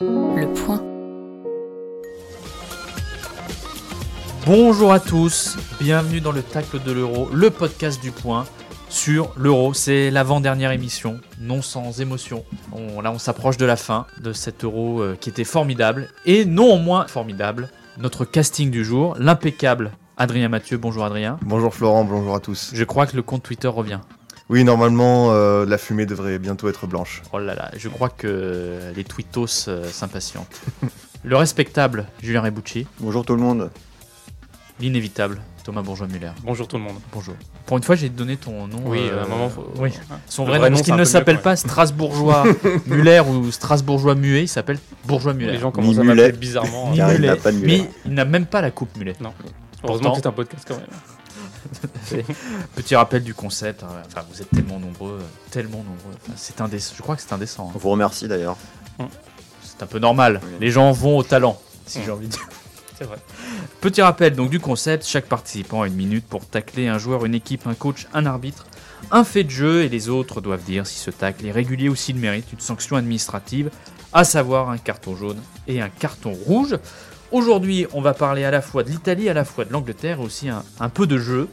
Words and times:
Le 0.00 0.46
point. 0.54 0.82
Bonjour 4.46 4.92
à 4.92 5.00
tous, 5.00 5.58
bienvenue 5.80 6.20
dans 6.22 6.32
le 6.32 6.42
Tacle 6.42 6.80
de 6.82 6.92
l'Euro, 6.92 7.28
le 7.32 7.50
podcast 7.50 8.00
du 8.00 8.10
point 8.10 8.46
sur 8.88 9.32
l'Euro. 9.36 9.74
C'est 9.74 10.10
l'avant-dernière 10.10 10.72
émission, 10.72 11.20
non 11.38 11.60
sans 11.60 12.00
émotion. 12.00 12.44
On- 12.72 13.02
là, 13.02 13.12
on 13.12 13.18
s'approche 13.18 13.58
de 13.58 13.66
la 13.66 13.76
fin 13.76 14.06
de 14.22 14.32
cet 14.32 14.64
Euro 14.64 15.02
euh, 15.02 15.16
qui 15.20 15.28
était 15.28 15.44
formidable 15.44 16.08
et 16.24 16.46
non 16.46 16.78
moins 16.78 17.06
formidable. 17.06 17.68
Notre 17.98 18.24
casting 18.24 18.70
du 18.70 18.84
jour, 18.84 19.14
l'impeccable 19.18 19.92
Adrien 20.16 20.48
Mathieu. 20.48 20.78
Bonjour 20.78 21.04
Adrien. 21.04 21.38
Bonjour 21.42 21.74
Florent, 21.74 22.04
bonjour 22.04 22.34
à 22.34 22.40
tous. 22.40 22.70
Je 22.72 22.84
crois 22.84 23.06
que 23.06 23.16
le 23.16 23.22
compte 23.22 23.42
Twitter 23.42 23.68
revient. 23.68 24.00
Oui, 24.50 24.64
normalement, 24.64 25.28
euh, 25.30 25.64
la 25.64 25.78
fumée 25.78 26.06
devrait 26.06 26.40
bientôt 26.40 26.68
être 26.68 26.88
blanche. 26.88 27.22
Oh 27.32 27.38
là 27.38 27.54
là, 27.54 27.70
je 27.76 27.88
crois 27.88 28.08
que 28.08 28.80
les 28.96 29.04
tweetos 29.04 29.46
euh, 29.68 29.88
s'impatientent. 29.88 30.60
le 31.24 31.36
respectable 31.36 32.06
Julien 32.20 32.40
Rebucci, 32.40 32.84
Bonjour 32.98 33.24
tout 33.24 33.36
le 33.36 33.40
monde. 33.42 33.70
l'inévitable 34.80 35.40
Thomas 35.62 35.82
Bourgeois-Muller. 35.82 36.32
Bonjour 36.42 36.66
tout 36.66 36.78
le 36.78 36.82
monde. 36.82 36.96
Bonjour. 37.12 37.34
Pour 37.64 37.76
une 37.76 37.84
fois, 37.84 37.94
j'ai 37.94 38.08
donné 38.08 38.36
ton 38.36 38.66
nom. 38.66 38.80
Oui, 38.86 38.98
euh, 39.02 39.20
à 39.20 39.24
un 39.24 39.28
moment, 39.28 39.48
faut... 39.50 39.70
oui. 39.78 39.90
Son 40.26 40.44
vrai, 40.44 40.58
vrai 40.58 40.70
nom, 40.70 40.74
parce 40.74 40.80
c'est 40.86 40.92
qu'il 40.92 40.98
ne 40.98 41.04
s'appelle 41.04 41.40
pas 41.40 41.54
Strasbourgeois 41.54 42.42
Muller 42.86 43.20
ou 43.20 43.52
Strasbourgeois 43.52 44.16
Muet, 44.16 44.42
il 44.42 44.48
s'appelle 44.48 44.80
Bourgeois 45.04 45.32
Muller. 45.32 45.52
Les 45.52 45.58
gens 45.58 45.68
Ni 45.68 45.72
commencent 45.74 45.98
à 45.98 46.02
mulet. 46.02 46.14
m'appeler 46.24 46.38
bizarrement. 46.38 46.90
Ni 46.90 46.96
Car 46.96 47.12
il 47.14 47.20
n'a 47.20 47.36
pas 47.36 47.52
de 47.52 47.58
Mais 47.58 47.66
mulet. 47.78 47.90
il 48.04 48.14
n'a 48.14 48.24
même 48.24 48.46
pas 48.46 48.62
la 48.62 48.72
coupe 48.72 48.96
Mulet. 48.96 49.14
Heureusement 49.20 49.32
Pourtant- 49.82 50.10
que 50.10 50.16
c'est 50.16 50.26
un 50.26 50.32
podcast 50.32 50.64
quand 50.66 50.74
même. 50.76 50.86
Petit 52.74 52.96
rappel 52.96 53.22
du 53.22 53.34
concept. 53.34 53.82
hein. 53.82 53.88
Enfin, 54.06 54.24
vous 54.30 54.40
êtes 54.42 54.50
tellement 54.50 54.78
nombreux, 54.78 55.18
euh, 55.20 55.50
tellement 55.50 55.78
nombreux. 55.78 56.14
Enfin, 56.22 56.32
c'est 56.36 56.60
indécent. 56.60 56.94
Je 56.96 57.02
crois 57.02 57.16
que 57.16 57.22
c'est 57.22 57.32
indécent. 57.32 57.68
hein. 57.68 57.72
On 57.74 57.78
vous 57.78 57.90
remercie 57.90 58.28
d'ailleurs. 58.28 58.56
C'est 59.62 59.82
un 59.82 59.86
peu 59.86 59.98
normal. 59.98 60.40
Oui. 60.44 60.50
Les 60.60 60.70
gens 60.70 60.90
vont 60.92 61.16
au 61.16 61.22
talent, 61.22 61.60
si 61.86 61.98
Mm. 61.98 62.02
j'ai 62.04 62.10
envie 62.10 62.26
de 62.26 62.32
dire. 62.32 62.48
C'est 62.98 63.06
vrai. 63.06 63.16
Petit 63.80 64.02
rappel 64.02 64.34
donc 64.36 64.50
du 64.50 64.60
concept, 64.60 65.06
chaque 65.06 65.24
participant 65.24 65.80
a 65.80 65.86
une 65.86 65.94
minute 65.94 66.26
pour 66.26 66.44
tacler 66.44 66.86
un 66.88 66.98
joueur, 66.98 67.24
une 67.24 67.34
équipe, 67.34 67.66
un 67.66 67.72
coach, 67.72 68.06
un 68.12 68.26
arbitre, 68.26 68.66
un 69.10 69.24
fait 69.24 69.42
de 69.42 69.48
jeu 69.48 69.84
et 69.84 69.88
les 69.88 70.10
autres 70.10 70.42
doivent 70.42 70.62
dire 70.64 70.86
si 70.86 70.98
ce 70.98 71.10
tacle 71.10 71.46
est 71.46 71.50
régulier 71.50 71.88
ou 71.88 71.96
s'il 71.96 72.16
mérite 72.16 72.52
une 72.52 72.60
sanction 72.60 72.96
administrative, 72.96 73.70
à 74.12 74.24
savoir 74.24 74.68
un 74.68 74.76
carton 74.76 75.16
jaune 75.16 75.38
et 75.66 75.80
un 75.80 75.88
carton 75.88 76.32
rouge. 76.34 76.76
Aujourd'hui, 77.32 77.86
on 77.92 78.00
va 78.00 78.12
parler 78.12 78.42
à 78.42 78.50
la 78.50 78.60
fois 78.60 78.82
de 78.82 78.88
l'Italie, 78.88 79.28
à 79.28 79.34
la 79.34 79.44
fois 79.44 79.64
de 79.64 79.72
l'Angleterre 79.72 80.18
et 80.18 80.24
aussi 80.24 80.48
un, 80.48 80.88
peu 80.88 81.06
de 81.06 81.16
jeu. 81.16 81.48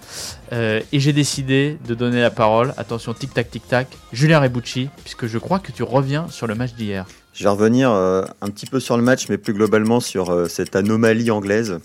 Euh, 0.51 0.81
et 0.91 0.99
j'ai 0.99 1.13
décidé 1.13 1.77
de 1.87 1.93
donner 1.93 2.19
la 2.19 2.31
parole, 2.31 2.73
attention 2.77 3.13
tic-tac 3.13 3.51
tic-tac, 3.51 3.87
Julien 4.11 4.39
Rebucci, 4.39 4.89
puisque 5.03 5.27
je 5.27 5.37
crois 5.37 5.59
que 5.59 5.71
tu 5.71 5.83
reviens 5.83 6.27
sur 6.29 6.47
le 6.47 6.55
match 6.55 6.73
d'hier. 6.73 7.05
Je 7.33 7.43
vais 7.43 7.49
revenir 7.49 7.91
euh, 7.91 8.23
un 8.41 8.49
petit 8.49 8.65
peu 8.65 8.79
sur 8.79 8.97
le 8.97 9.03
match, 9.03 9.29
mais 9.29 9.37
plus 9.37 9.53
globalement 9.53 9.99
sur 9.99 10.31
euh, 10.31 10.47
cette 10.47 10.75
anomalie 10.75 11.29
anglaise 11.29 11.77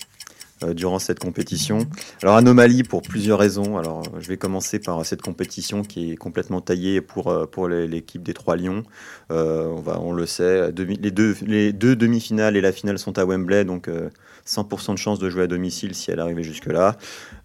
durant 0.74 0.98
cette 0.98 1.18
compétition. 1.18 1.78
Alors 2.22 2.36
anomalie 2.36 2.82
pour 2.82 3.02
plusieurs 3.02 3.38
raisons. 3.38 3.78
Alors 3.78 4.02
euh, 4.06 4.20
je 4.20 4.28
vais 4.28 4.36
commencer 4.36 4.78
par 4.78 5.04
cette 5.04 5.22
compétition 5.22 5.82
qui 5.82 6.12
est 6.12 6.16
complètement 6.16 6.60
taillée 6.60 7.00
pour, 7.00 7.28
euh, 7.28 7.46
pour 7.46 7.68
l'équipe 7.68 8.22
des 8.22 8.34
Trois 8.34 8.56
Lions. 8.56 8.82
Euh, 9.30 9.66
on, 9.66 9.80
va, 9.80 10.00
on 10.00 10.12
le 10.12 10.26
sait, 10.26 10.70
les 10.72 11.10
deux, 11.10 11.36
les 11.46 11.72
deux 11.72 11.96
demi-finales 11.96 12.56
et 12.56 12.60
la 12.60 12.72
finale 12.72 12.98
sont 12.98 13.18
à 13.18 13.24
Wembley, 13.24 13.64
donc 13.64 13.88
euh, 13.88 14.10
100% 14.46 14.92
de 14.92 14.98
chance 14.98 15.18
de 15.18 15.30
jouer 15.30 15.44
à 15.44 15.46
domicile 15.46 15.94
si 15.94 16.10
elle 16.10 16.20
arrivait 16.20 16.42
jusque-là. 16.42 16.96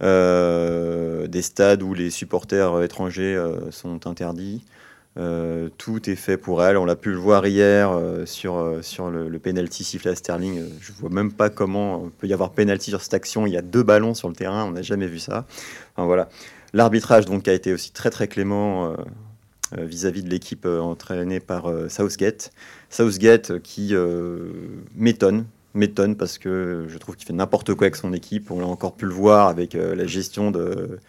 Euh, 0.03 1.27
des 1.27 1.41
stades 1.41 1.83
où 1.83 1.93
les 1.93 2.09
supporters 2.09 2.81
étrangers 2.83 3.35
euh, 3.35 3.71
sont 3.71 4.07
interdits. 4.07 4.63
Euh, 5.17 5.69
tout 5.77 6.09
est 6.09 6.15
fait 6.15 6.37
pour 6.37 6.63
elle. 6.63 6.77
On 6.77 6.85
l'a 6.85 6.95
pu 6.95 7.09
le 7.09 7.17
voir 7.17 7.47
hier 7.47 7.91
euh, 7.91 8.25
sur, 8.25 8.57
euh, 8.57 8.81
sur 8.81 9.09
le, 9.09 9.29
le 9.29 9.39
penalty 9.39 9.83
sifflé 9.83 10.11
à 10.11 10.15
Sterling. 10.15 10.63
Je 10.79 10.91
vois 10.93 11.09
même 11.09 11.31
pas 11.31 11.49
comment 11.49 12.03
il 12.05 12.11
peut 12.11 12.27
y 12.27 12.33
avoir 12.33 12.51
penalty 12.51 12.91
sur 12.91 13.01
cette 13.01 13.15
action. 13.15 13.47
Il 13.47 13.53
y 13.53 13.57
a 13.57 13.63
deux 13.63 13.83
ballons 13.83 14.13
sur 14.13 14.29
le 14.29 14.35
terrain. 14.35 14.65
On 14.65 14.71
n'a 14.71 14.83
jamais 14.83 15.07
vu 15.07 15.19
ça. 15.19 15.45
Enfin, 15.95 16.05
voilà. 16.05 16.29
L'arbitrage 16.73 17.25
donc 17.25 17.47
a 17.47 17.53
été 17.53 17.73
aussi 17.73 17.91
très 17.91 18.09
très 18.09 18.27
clément 18.27 18.93
vis-à-vis 19.77 20.21
de 20.21 20.29
l'équipe 20.29 20.65
entraînée 20.65 21.39
par 21.39 21.71
Southgate. 21.89 22.51
Southgate 22.89 23.59
qui 23.59 23.95
m'étonne 24.95 25.45
m'étonne 25.73 26.17
parce 26.17 26.37
que 26.37 26.85
je 26.89 26.97
trouve 26.97 27.15
qu'il 27.15 27.25
fait 27.25 27.33
n'importe 27.33 27.73
quoi 27.73 27.85
avec 27.85 27.95
son 27.95 28.11
équipe. 28.11 28.51
On 28.51 28.59
l'a 28.59 28.67
encore 28.67 28.95
pu 28.95 29.05
le 29.05 29.13
voir 29.13 29.47
avec 29.47 29.73
la 29.73 30.05
gestion 30.05 30.51
de, 30.51 30.99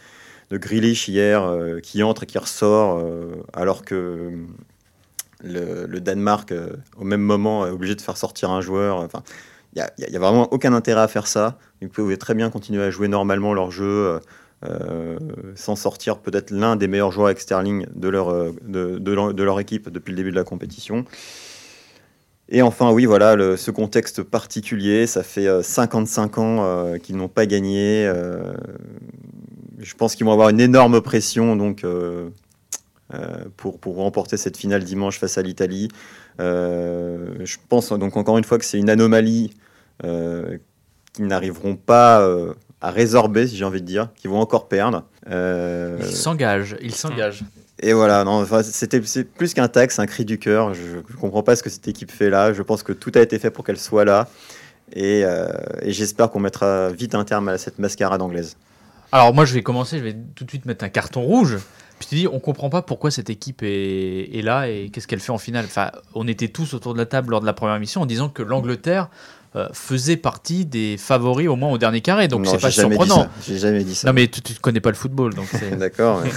de 0.51 0.57
Grealish 0.59 1.09
hier, 1.09 1.43
euh, 1.45 1.81
qui 1.81 2.03
entre 2.03 2.25
et 2.25 2.27
qui 2.27 2.39
ressort, 2.39 2.99
euh, 2.99 3.43
alors 3.53 3.85
que 3.85 4.33
le, 5.43 5.87
le 5.87 6.01
Danemark, 6.01 6.53
euh, 6.53 6.71
au 6.97 7.05
même 7.05 7.21
moment, 7.21 7.67
est 7.67 7.71
obligé 7.71 7.95
de 7.95 8.01
faire 8.01 8.17
sortir 8.17 8.51
un 8.51 8.61
joueur. 8.61 8.99
Enfin, 8.99 9.23
il 9.75 9.85
n'y 10.11 10.17
a, 10.17 10.19
vraiment 10.19 10.53
aucun 10.53 10.73
intérêt 10.73 11.03
à 11.03 11.09
faire 11.09 11.27
ça. 11.27 11.59
Ils 11.81 11.89
pouvaient 11.89 12.17
très 12.17 12.35
bien 12.35 12.51
continuer 12.51 12.83
à 12.83 12.91
jouer 12.91 13.09
normalement 13.09 13.55
leur 13.55 13.71
jeu, 13.71 13.85
euh, 13.85 14.19
euh, 14.65 15.19
sans 15.55 15.77
sortir 15.77 16.19
peut-être 16.19 16.51
l'un 16.51 16.77
des 16.77 16.89
meilleurs 16.89 17.13
joueurs 17.13 17.27
avec 17.27 17.41
Sterling 17.41 17.87
de 17.95 18.09
leur, 18.09 18.31
euh, 18.31 18.53
de, 18.63 19.61
équipe 19.61 19.89
depuis 19.91 20.11
le 20.11 20.17
début 20.17 20.31
de 20.31 20.37
la 20.37 20.45
compétition. 20.45 21.05
Et 22.51 22.63
enfin, 22.63 22.91
oui, 22.93 23.05
voilà, 23.05 23.57
ce 23.59 23.71
contexte 23.71 24.23
particulier, 24.23 25.07
ça 25.07 25.23
fait 25.23 25.47
euh, 25.47 25.63
55 25.63 26.39
ans 26.39 26.65
euh, 26.65 26.97
qu'ils 26.97 27.17
n'ont 27.17 27.29
pas 27.29 27.45
gagné. 27.45 28.07
euh, 28.07 28.55
je 29.79 29.95
pense 29.95 30.15
qu'ils 30.15 30.27
vont 30.27 30.33
avoir 30.33 30.49
une 30.49 30.61
énorme 30.61 31.01
pression 31.01 31.57
donc, 31.57 31.85
euh, 31.85 32.31
euh, 33.15 33.45
pour, 33.57 33.79
pour 33.79 33.97
remporter 33.97 34.37
cette 34.37 34.57
finale 34.57 34.85
dimanche 34.85 35.19
face 35.19 35.39
à 35.39 35.43
l'Italie. 35.43 35.89
Euh, 36.41 37.35
je 37.45 37.57
pense 37.69 37.91
donc 37.93 38.17
encore 38.17 38.39
une 38.39 38.45
fois 38.45 38.59
que 38.59 38.65
c'est 38.65 38.79
une 38.79 38.91
anomalie 38.91 39.53
qu'ils 40.01 41.27
n'arriveront 41.27 41.75
pas 41.77 42.25
à 42.81 42.91
résorber, 42.91 43.47
si 43.49 43.57
j'ai 43.57 43.65
envie 43.65 43.81
de 43.81 43.87
dire, 43.87 44.11
qu'ils 44.15 44.31
vont 44.31 44.41
encore 44.41 44.69
perdre. 44.69 45.05
Euh, 45.31 45.99
Il 46.01 46.15
s'engage, 46.15 46.77
il 46.81 46.95
s'engage. 46.95 47.43
et 47.81 47.93
voilà, 47.93 48.23
non, 48.25 48.41
enfin, 48.41 48.63
c'était 48.63 49.01
c'est 49.05 49.25
plus 49.25 49.55
qu'un 49.55 49.69
taxe, 49.69 49.99
un 49.99 50.07
cri 50.07 50.25
du 50.25 50.39
cœur. 50.39 50.75
Je 50.75 50.99
ne 50.99 51.21
comprends 51.21 51.43
pas 51.43 51.57
ce 51.57 51.63
que 51.63 51.71
cette 51.71 51.89
équipe 51.89 52.11
fait 52.13 52.31
là. 52.31 52.53
Je 52.53 52.63
pense 52.63 52.83
que 52.83 52.93
tout 52.93 53.13
a 53.15 53.21
été 53.21 53.39
fait 53.39 53.51
pour 53.51 53.65
qu'elle 53.65 53.79
soit 53.79 54.05
là. 54.05 54.29
Et, 54.93 55.23
euh, 55.25 55.49
et 55.83 55.93
j'espère 55.93 56.31
qu'on 56.31 56.41
mettra 56.41 56.91
vite 56.91 57.15
un 57.15 57.25
terme 57.25 57.49
à 57.49 57.59
cette 57.59 57.79
mascarade 57.79 58.23
anglaise. 58.23 58.57
Alors 59.13 59.35
moi 59.35 59.45
je 59.45 59.55
vais 59.55 59.63
commencer, 59.63 59.99
je 59.99 60.05
vais 60.05 60.17
tout 60.35 60.45
de 60.45 60.51
suite 60.51 60.67
mettre 60.67 60.85
un 60.85 60.89
carton 60.89 61.23
rouge. 61.23 61.59
Puis 61.99 62.09
tu 62.09 62.15
dis, 62.15 62.29
on 62.29 62.39
comprend 62.39 62.71
pas 62.71 62.83
pourquoi 62.83 63.11
cette 63.11 63.29
équipe 63.29 63.63
est, 63.65 64.31
est 64.33 64.43
là 64.43 64.69
et 64.69 64.89
qu'est-ce 64.91 65.09
qu'elle 65.09 65.19
fait 65.19 65.33
en 65.33 65.39
finale. 65.39 65.65
Enfin, 65.65 65.91
on 66.15 66.29
était 66.29 66.49
tous 66.49 66.75
autour 66.75 66.93
de 66.93 66.99
la 66.99 67.07
table 67.07 67.31
lors 67.31 67.41
de 67.41 67.47
la 67.47 67.53
première 67.53 67.75
émission 67.75 68.03
en 68.03 68.07
disant 68.07 68.29
que 68.29 68.43
l'Angleterre 68.43 69.09
euh, 69.57 69.67
faisait 69.73 70.19
partie 70.19 70.67
des 70.67 70.97
favoris 70.99 71.49
au 71.49 71.57
moins 71.57 71.71
au 71.71 71.79
dernier 71.79 72.03
carré, 72.03 72.29
donc 72.29 72.47
c'est 72.47 72.61
pas 72.61 72.71
surprenant. 72.71 73.29
J'ai 73.47 73.57
jamais 73.57 73.83
dit 73.83 73.95
ça. 73.95 74.09
Non 74.09 74.13
mais 74.13 74.29
tu, 74.29 74.43
tu 74.43 74.53
connais 74.57 74.81
pas 74.81 74.91
le 74.91 74.95
football, 74.95 75.33
donc. 75.33 75.49
D'accord. 75.79 76.21
mais 76.23 76.31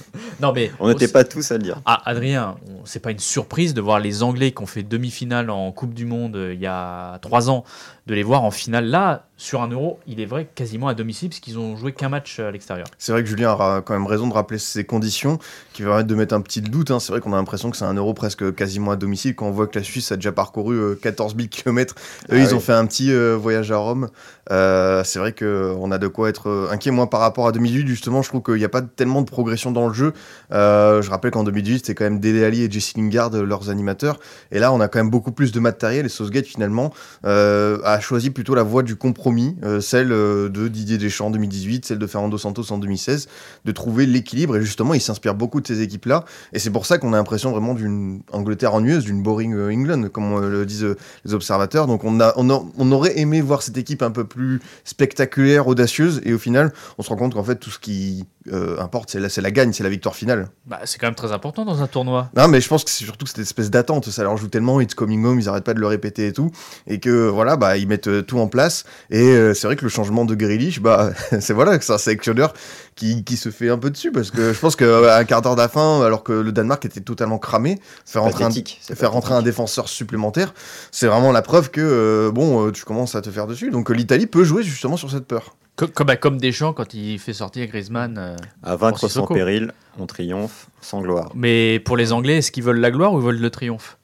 non 0.40 0.52
mais 0.52 0.70
on 0.78 0.88
n'était 0.88 1.08
pas 1.08 1.24
tous 1.24 1.50
à 1.50 1.56
le 1.56 1.62
dire. 1.62 1.80
Ah, 1.86 2.02
Adrien, 2.04 2.56
c'est 2.84 3.00
pas 3.00 3.10
une 3.10 3.18
surprise 3.18 3.72
de 3.72 3.80
voir 3.80 4.00
les 4.00 4.22
Anglais 4.22 4.52
qui 4.52 4.62
ont 4.62 4.66
fait 4.66 4.82
demi-finale 4.82 5.48
en 5.48 5.72
Coupe 5.72 5.94
du 5.94 6.04
Monde 6.04 6.36
euh, 6.36 6.52
il 6.52 6.60
y 6.60 6.66
a 6.66 7.18
trois 7.22 7.48
ans, 7.48 7.64
de 8.08 8.14
les 8.14 8.22
voir 8.24 8.42
en 8.42 8.50
finale 8.50 8.86
là, 8.86 9.26
sur 9.36 9.62
un 9.62 9.68
euro, 9.68 10.00
il 10.08 10.18
est 10.20 10.26
vrai, 10.26 10.48
quasiment 10.52 10.88
à 10.88 10.94
domicile, 10.94 11.28
parce 11.28 11.38
qu'ils 11.38 11.58
ont 11.60 11.76
joué 11.76 11.92
qu'un 11.92 12.08
match 12.08 12.40
à 12.40 12.50
l'extérieur. 12.50 12.88
C'est 12.98 13.12
vrai 13.12 13.22
que 13.22 13.28
Julien 13.28 13.52
a 13.52 13.82
quand 13.84 13.92
même 13.92 14.06
raison 14.06 14.26
de 14.26 14.32
rappeler 14.34 14.58
ces 14.58 14.82
conditions 14.82 15.38
qui 15.74 15.82
permettent 15.82 16.08
de 16.08 16.14
mettre 16.16 16.34
un 16.34 16.40
petit 16.40 16.60
doute. 16.60 16.90
hein. 16.90 16.98
C'est 16.98 17.12
vrai 17.12 17.20
qu'on 17.20 17.32
a 17.32 17.36
l'impression 17.36 17.70
que 17.70 17.76
c'est 17.76 17.84
un 17.84 17.94
euro 17.94 18.14
presque 18.14 18.52
quasiment 18.56 18.90
à 18.90 18.96
domicile 18.96 19.36
quand 19.36 19.46
on 19.46 19.52
voit 19.52 19.68
que 19.68 19.78
la 19.78 19.84
Suisse 19.84 20.10
a 20.10 20.16
déjà 20.16 20.32
parcouru 20.32 20.74
euh, 20.76 20.94
14 21.00 21.36
000 21.36 21.46
km. 21.48 21.94
Eux, 21.96 22.26
Ah 22.32 22.36
ils 22.38 22.48
oui. 22.48 22.52
ont 22.54 22.58
fait 22.60 22.72
un 22.72 22.84
petit 22.86 23.12
euh, 23.12 23.36
voyage 23.36 23.70
à 23.70 23.76
Rome. 23.76 24.08
Euh, 24.50 25.04
c'est 25.04 25.20
vrai 25.20 25.32
qu'on 25.32 25.90
a 25.92 25.98
de 25.98 26.08
quoi 26.08 26.30
être 26.30 26.48
euh, 26.48 26.68
inquiet. 26.72 26.90
Moi, 26.90 27.08
par 27.08 27.20
rapport 27.20 27.46
à 27.46 27.52
2018, 27.52 27.86
justement, 27.86 28.22
je 28.22 28.30
trouve 28.30 28.42
qu'il 28.42 28.54
n'y 28.54 28.64
a 28.64 28.68
pas 28.70 28.82
tellement 28.82 29.20
de 29.22 29.30
progression 29.30 29.70
dans 29.70 29.86
le 29.86 29.94
jeu. 29.94 30.14
Euh, 30.50 31.00
je 31.02 31.10
rappelle 31.10 31.30
qu'en 31.30 31.44
2018, 31.44 31.78
c'était 31.80 31.94
quand 31.94 32.04
même 32.04 32.18
Dele 32.18 32.42
Alli 32.42 32.62
et 32.64 32.70
Jesse 32.70 32.96
Lingard, 32.96 33.32
euh, 33.34 33.44
leurs 33.44 33.70
animateurs. 33.70 34.18
Et 34.50 34.58
là, 34.58 34.72
on 34.72 34.80
a 34.80 34.88
quand 34.88 34.98
même 34.98 35.10
beaucoup 35.10 35.30
plus 35.32 35.52
de 35.52 35.60
matériel. 35.60 36.06
Et 36.06 36.08
Southgate, 36.08 36.46
finalement, 36.46 36.92
euh, 37.24 37.78
a 37.98 38.00
choisi 38.00 38.30
plutôt 38.30 38.54
la 38.54 38.62
voie 38.62 38.82
du 38.82 38.96
compromis, 38.96 39.56
euh, 39.64 39.80
celle 39.80 40.12
euh, 40.12 40.48
de 40.48 40.68
Didier 40.68 40.98
Deschamps 40.98 41.26
en 41.26 41.30
2018, 41.30 41.84
celle 41.84 41.98
de 41.98 42.06
Fernando 42.06 42.38
Santos 42.38 42.70
en 42.72 42.78
2016, 42.78 43.28
de 43.64 43.72
trouver 43.72 44.06
l'équilibre. 44.06 44.56
Et 44.56 44.62
justement, 44.62 44.94
il 44.94 45.00
s'inspire 45.00 45.34
beaucoup 45.34 45.60
de 45.60 45.66
ces 45.66 45.80
équipes-là. 45.82 46.24
Et 46.52 46.58
c'est 46.58 46.70
pour 46.70 46.86
ça 46.86 46.98
qu'on 46.98 47.12
a 47.12 47.16
l'impression 47.16 47.50
vraiment 47.50 47.74
d'une 47.74 48.22
Angleterre 48.32 48.74
ennuyeuse, 48.74 49.04
d'une 49.04 49.22
boring 49.22 49.54
euh, 49.54 49.72
England, 49.72 50.08
comme 50.12 50.40
le 50.40 50.64
disent 50.64 50.86
les 51.24 51.34
observateurs. 51.34 51.86
Donc 51.86 52.04
on 52.04 52.20
a, 52.20 52.32
on 52.36 52.48
on, 52.48 52.54
a- 52.54 52.64
on 52.78 52.92
aurait 52.92 53.18
aimé 53.18 53.40
voir 53.42 53.62
cette 53.62 53.76
équipe 53.76 54.02
un 54.02 54.10
peu 54.10 54.24
plus 54.24 54.60
spectaculaire, 54.84 55.66
audacieuse, 55.66 56.20
et 56.24 56.32
au 56.32 56.38
final, 56.38 56.72
on 56.98 57.02
se 57.02 57.08
rend 57.10 57.16
compte 57.16 57.34
qu'en 57.34 57.42
fait, 57.44 57.56
tout 57.56 57.70
ce 57.70 57.78
qui 57.78 58.24
euh, 58.52 58.80
importe, 58.80 59.10
c'est 59.10 59.20
la, 59.20 59.28
c'est 59.28 59.40
la 59.42 59.50
gagne, 59.50 59.72
c'est 59.72 59.82
la 59.82 59.90
victoire 59.90 60.14
finale. 60.14 60.48
Bah, 60.66 60.80
c'est 60.84 60.98
quand 60.98 61.06
même 61.08 61.14
très 61.14 61.32
important 61.32 61.64
dans 61.64 61.82
un 61.82 61.86
tournoi. 61.86 62.30
Non, 62.36 62.48
mais 62.48 62.60
je 62.60 62.68
pense 62.68 62.84
que 62.84 62.90
c'est 62.90 63.04
surtout 63.04 63.26
cette 63.26 63.38
espèce 63.40 63.70
d'attente, 63.70 64.08
ça 64.08 64.22
leur 64.22 64.36
joue 64.36 64.48
tellement, 64.48 64.80
It's 64.80 64.94
coming 64.94 65.24
home, 65.26 65.40
ils 65.40 65.48
arrêtent 65.48 65.64
pas 65.64 65.74
de 65.74 65.80
le 65.80 65.86
répéter 65.86 66.28
et 66.28 66.32
tout, 66.32 66.50
et 66.86 67.00
que 67.00 67.28
voilà, 67.28 67.56
bah, 67.56 67.76
ils 67.76 67.86
mettent 67.88 68.08
euh, 68.08 68.22
tout 68.22 68.38
en 68.38 68.46
place, 68.48 68.84
et 69.10 69.20
euh, 69.22 69.54
c'est 69.54 69.66
vrai 69.66 69.76
que 69.76 69.82
le 69.84 69.88
changement 69.88 70.24
de 70.24 70.34
Grealish, 70.34 70.80
bah, 70.80 71.10
c'est 71.40 71.52
voilà, 71.52 71.76
que 71.78 71.84
c'est 71.84 71.92
un 71.94 71.98
sélectionneur 71.98 72.52
qui, 72.94 73.24
qui 73.24 73.36
se 73.36 73.50
fait 73.50 73.68
un 73.70 73.78
peu 73.78 73.90
dessus, 73.90 74.12
parce 74.12 74.30
que 74.30 74.52
je 74.52 74.58
pense 74.60 74.76
qu'à 74.76 75.16
un 75.18 75.24
quart 75.24 75.42
d'heure 75.42 75.56
de 75.56 75.60
la 75.60 75.68
fin, 75.68 76.02
alors 76.02 76.22
que 76.22 76.32
le 76.32 76.52
Danemark 76.52 76.84
était 76.84 77.00
totalement 77.00 77.38
cramé, 77.38 77.78
faire 78.06 78.22
rentrer 78.22 78.44
un, 78.44 78.50
faire 78.94 79.12
rentrer 79.12 79.42
défenseur 79.42 79.88
supplémentaire, 79.88 80.54
c'est 80.90 81.06
vraiment 81.06 81.32
la 81.32 81.42
preuve 81.42 81.70
que 81.70 81.80
euh, 81.80 82.30
bon, 82.30 82.66
euh, 82.66 82.70
tu 82.72 82.84
commences 82.84 83.14
à 83.14 83.20
te 83.22 83.30
faire 83.30 83.46
dessus. 83.46 83.70
Donc 83.70 83.90
euh, 83.90 83.94
l'Italie 83.94 84.26
peut 84.26 84.44
jouer 84.44 84.62
justement 84.62 84.96
sur 84.96 85.10
cette 85.10 85.26
peur. 85.26 85.56
Co- 85.76 85.86
Comme, 85.86 86.06
bah, 86.08 86.16
comme 86.16 86.38
Deschamps 86.38 86.72
quand 86.72 86.92
il 86.94 87.18
fait 87.18 87.32
sortir 87.34 87.66
Griezmann. 87.68 88.16
euh, 88.18 88.36
À 88.64 88.74
vaincre 88.76 89.06
sans 89.08 89.26
péril, 89.26 89.72
on 89.98 90.06
triomphe 90.06 90.66
sans 90.80 91.00
gloire. 91.02 91.30
Mais 91.34 91.78
pour 91.78 91.96
les 91.96 92.12
Anglais, 92.12 92.38
est-ce 92.38 92.50
qu'ils 92.50 92.64
veulent 92.64 92.80
la 92.80 92.90
gloire 92.90 93.12
ou 93.12 93.20
ils 93.20 93.24
veulent 93.24 93.38
le 93.40 93.50
triomphe? 93.50 93.97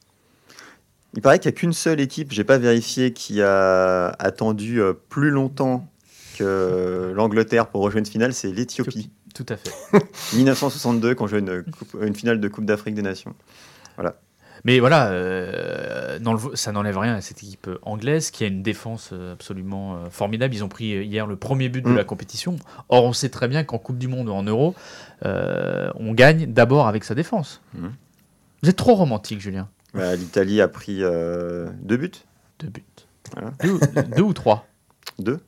Il 1.16 1.22
paraît 1.22 1.38
qu'il 1.38 1.50
n'y 1.50 1.54
a 1.54 1.58
qu'une 1.58 1.72
seule 1.72 2.00
équipe, 2.00 2.32
j'ai 2.32 2.44
pas 2.44 2.58
vérifié, 2.58 3.12
qui 3.12 3.40
a 3.40 4.08
attendu 4.18 4.80
euh, 4.80 4.92
plus 5.08 5.30
longtemps 5.30 5.86
que 6.38 7.12
l'Angleterre 7.16 7.68
pour 7.68 7.82
rejoindre 7.82 8.06
une 8.06 8.12
finale, 8.12 8.34
c'est 8.34 8.50
l'Éthiopie. 8.52 9.10
Tout 9.34 9.46
à 9.48 9.56
fait. 9.56 9.72
1962, 10.36 11.14
quand 11.14 11.26
jouait 11.26 11.40
une, 11.40 11.62
coupe- 11.64 11.96
une 12.02 12.14
finale 12.14 12.40
de 12.40 12.48
Coupe 12.48 12.64
d'Afrique 12.64 12.94
des 12.94 13.02
Nations. 13.02 13.34
Mais 14.66 14.78
voilà, 14.80 15.08
euh, 15.08 16.18
dans 16.20 16.32
le 16.32 16.38
vo- 16.38 16.56
ça 16.56 16.72
n'enlève 16.72 16.96
rien 16.96 17.14
à 17.16 17.20
cette 17.20 17.42
équipe 17.42 17.68
anglaise 17.82 18.30
qui 18.30 18.44
a 18.44 18.46
une 18.46 18.62
défense 18.62 19.10
euh, 19.12 19.34
absolument 19.34 19.98
formidable. 20.10 20.54
Ils 20.54 20.64
ont 20.64 20.68
pris 20.68 21.04
hier 21.04 21.26
le 21.26 21.36
premier 21.36 21.68
but 21.68 21.82
de 21.84 21.90
Mm. 21.90 21.96
la 21.96 22.04
compétition. 22.04 22.56
Or, 22.88 23.04
on 23.04 23.12
sait 23.12 23.28
très 23.28 23.46
bien 23.46 23.62
qu'en 23.64 23.76
Coupe 23.76 23.98
du 23.98 24.08
Monde 24.08 24.28
ou 24.28 24.32
en 24.32 24.42
Euro, 24.42 24.74
euh, 25.26 25.90
on 25.96 26.14
gagne 26.14 26.46
d'abord 26.50 26.86
avec 26.88 27.04
sa 27.04 27.14
défense. 27.14 27.60
Mhm. 27.74 27.92
Vous 28.62 28.70
êtes 28.70 28.76
trop 28.76 28.94
romantique, 28.94 29.40
Julien. 29.40 29.68
Bah, 29.94 30.16
L'Italie 30.16 30.60
a 30.60 30.68
pris 30.68 30.98
euh, 31.02 31.68
deux 31.82 31.96
buts, 31.96 32.10
Deux 32.58 32.68
buts. 32.68 32.82
Voilà. 33.32 33.52
Deux, 33.62 33.70
ou- 33.72 33.80
deux 34.16 34.22
ou 34.22 34.32
trois 34.32 34.66
deux. 35.18 35.38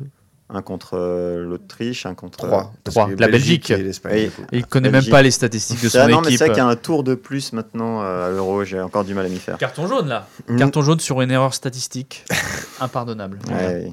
Deux. 0.00 0.06
Un 0.48 0.62
contre 0.62 0.94
euh, 0.98 1.44
l'Autriche, 1.44 2.06
un 2.06 2.14
contre. 2.14 2.38
Trois. 2.46 2.72
Parce 2.84 2.94
Trois. 2.94 3.08
La 3.18 3.28
Belgique. 3.28 3.70
et. 3.70 3.80
Et 4.12 4.30
il 4.52 4.66
connaît 4.66 4.90
Belgique. 4.90 5.10
même 5.10 5.18
pas 5.18 5.22
les 5.22 5.30
statistiques 5.30 5.82
de 5.82 5.88
son 5.88 5.98
non, 6.08 6.20
mais 6.20 6.28
équipe. 6.28 6.38
c'est 6.38 6.44
vrai 6.44 6.48
qu'il 6.54 6.58
y 6.62 6.66
a 6.66 6.68
un 6.68 6.76
tour 6.76 7.02
de 7.04 7.14
plus 7.14 7.52
maintenant 7.52 8.02
euh, 8.02 8.28
à 8.28 8.30
l'Euro, 8.30 8.64
j'ai 8.64 8.80
encore 8.80 9.04
du 9.04 9.14
mal 9.14 9.26
à 9.26 9.28
m'y 9.28 9.38
faire. 9.38 9.58
Carton 9.58 9.86
jaune 9.88 10.08
là. 10.08 10.26
Mhm. 10.48 10.58
Carton 10.58 10.82
jaune 10.82 11.00
sur 11.00 11.20
une 11.22 11.30
erreur 11.30 11.52
statistique. 11.54 12.24
Impardonnable. 12.80 13.38
Ouais. 13.50 13.92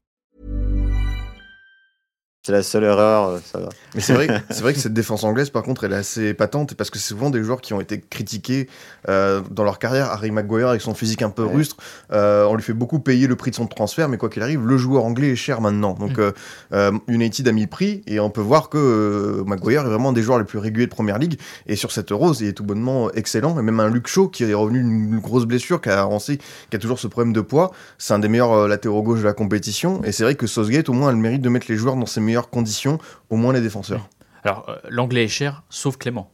C'est 2.43 2.53
la 2.53 2.63
seule 2.63 2.85
erreur, 2.85 3.27
euh, 3.27 3.39
ça 3.45 3.59
va. 3.59 3.69
Mais 3.93 4.01
c'est 4.01 4.13
vrai, 4.15 4.27
c'est 4.49 4.61
vrai 4.63 4.73
que 4.73 4.79
cette 4.79 4.93
défense 4.95 5.23
anglaise, 5.23 5.51
par 5.51 5.61
contre, 5.61 5.83
elle 5.83 5.93
est 5.93 5.97
assez 5.97 6.33
patente 6.33 6.73
parce 6.73 6.89
que 6.89 6.97
c'est 6.97 7.09
souvent 7.09 7.29
des 7.29 7.43
joueurs 7.43 7.61
qui 7.61 7.75
ont 7.75 7.81
été 7.81 7.99
critiqués 8.01 8.67
euh, 9.09 9.41
dans 9.51 9.63
leur 9.63 9.77
carrière. 9.77 10.09
Harry 10.09 10.31
Maguire, 10.31 10.69
avec 10.69 10.81
son 10.81 10.95
physique 10.95 11.21
un 11.21 11.29
peu 11.29 11.43
Ouais. 11.43 11.53
rustre, 11.53 11.75
euh, 12.11 12.45
on 12.45 12.55
lui 12.55 12.63
fait 12.63 12.73
beaucoup 12.73 12.97
payer 12.99 13.27
le 13.27 13.35
prix 13.35 13.51
de 13.51 13.55
son 13.55 13.67
transfert, 13.67 14.09
mais 14.09 14.17
quoi 14.17 14.27
qu'il 14.27 14.41
arrive, 14.41 14.65
le 14.65 14.75
joueur 14.77 15.05
anglais 15.05 15.29
est 15.29 15.35
cher 15.35 15.61
maintenant. 15.61 15.93
Donc 15.93 16.17
euh, 16.17 16.91
United 17.07 17.47
a 17.47 17.51
mis 17.51 17.61
le 17.61 17.67
prix 17.67 18.01
et 18.07 18.19
on 18.19 18.31
peut 18.31 18.41
voir 18.41 18.69
que 18.69 19.43
Maguire 19.45 19.81
est 19.81 19.89
vraiment 19.89 20.09
un 20.09 20.13
des 20.13 20.23
joueurs 20.23 20.39
les 20.39 20.45
plus 20.45 20.57
réguliers 20.57 20.87
de 20.87 20.91
première 20.91 21.19
ligue. 21.19 21.39
Et 21.67 21.75
sur 21.75 21.91
cette 21.91 22.11
Euro, 22.11 22.33
il 22.33 22.47
est 22.47 22.53
tout 22.53 22.63
bonnement 22.63 23.11
excellent. 23.11 23.59
Et 23.59 23.61
même 23.61 23.79
un 23.79 23.89
Luke 23.91 24.07
Shaw 24.07 24.29
qui 24.29 24.45
est 24.45 24.53
revenu 24.55 24.79
d'une 24.81 25.19
grosse 25.19 25.45
blessure, 25.45 25.79
qui 25.79 25.89
a 25.89 26.01
avancé, 26.01 26.39
qui 26.71 26.75
a 26.75 26.79
toujours 26.79 26.97
ce 26.97 27.05
problème 27.05 27.33
de 27.33 27.41
poids. 27.41 27.69
C'est 27.99 28.15
un 28.15 28.19
des 28.19 28.29
meilleurs 28.29 28.67
latéraux 28.67 29.03
gauche 29.03 29.19
de 29.19 29.25
la 29.25 29.33
compétition. 29.33 30.03
Et 30.03 30.11
c'est 30.11 30.23
vrai 30.23 30.33
que 30.33 30.47
Southgate, 30.47 30.89
au 30.89 30.93
moins, 30.93 31.09
a 31.09 31.11
le 31.11 31.19
mérite 31.19 31.43
de 31.43 31.49
mettre 31.49 31.67
les 31.69 31.75
joueurs 31.77 31.95
dans 31.95 32.07
ses 32.07 32.19
meilleures 32.31 32.49
conditions, 32.49 32.97
au 33.29 33.35
moins 33.35 33.53
les 33.53 33.61
défenseurs. 33.61 34.07
Alors, 34.43 34.65
euh, 34.69 34.75
l'anglais 34.89 35.25
est 35.25 35.27
cher, 35.27 35.63
sauf 35.69 35.97
Clément. 35.97 36.31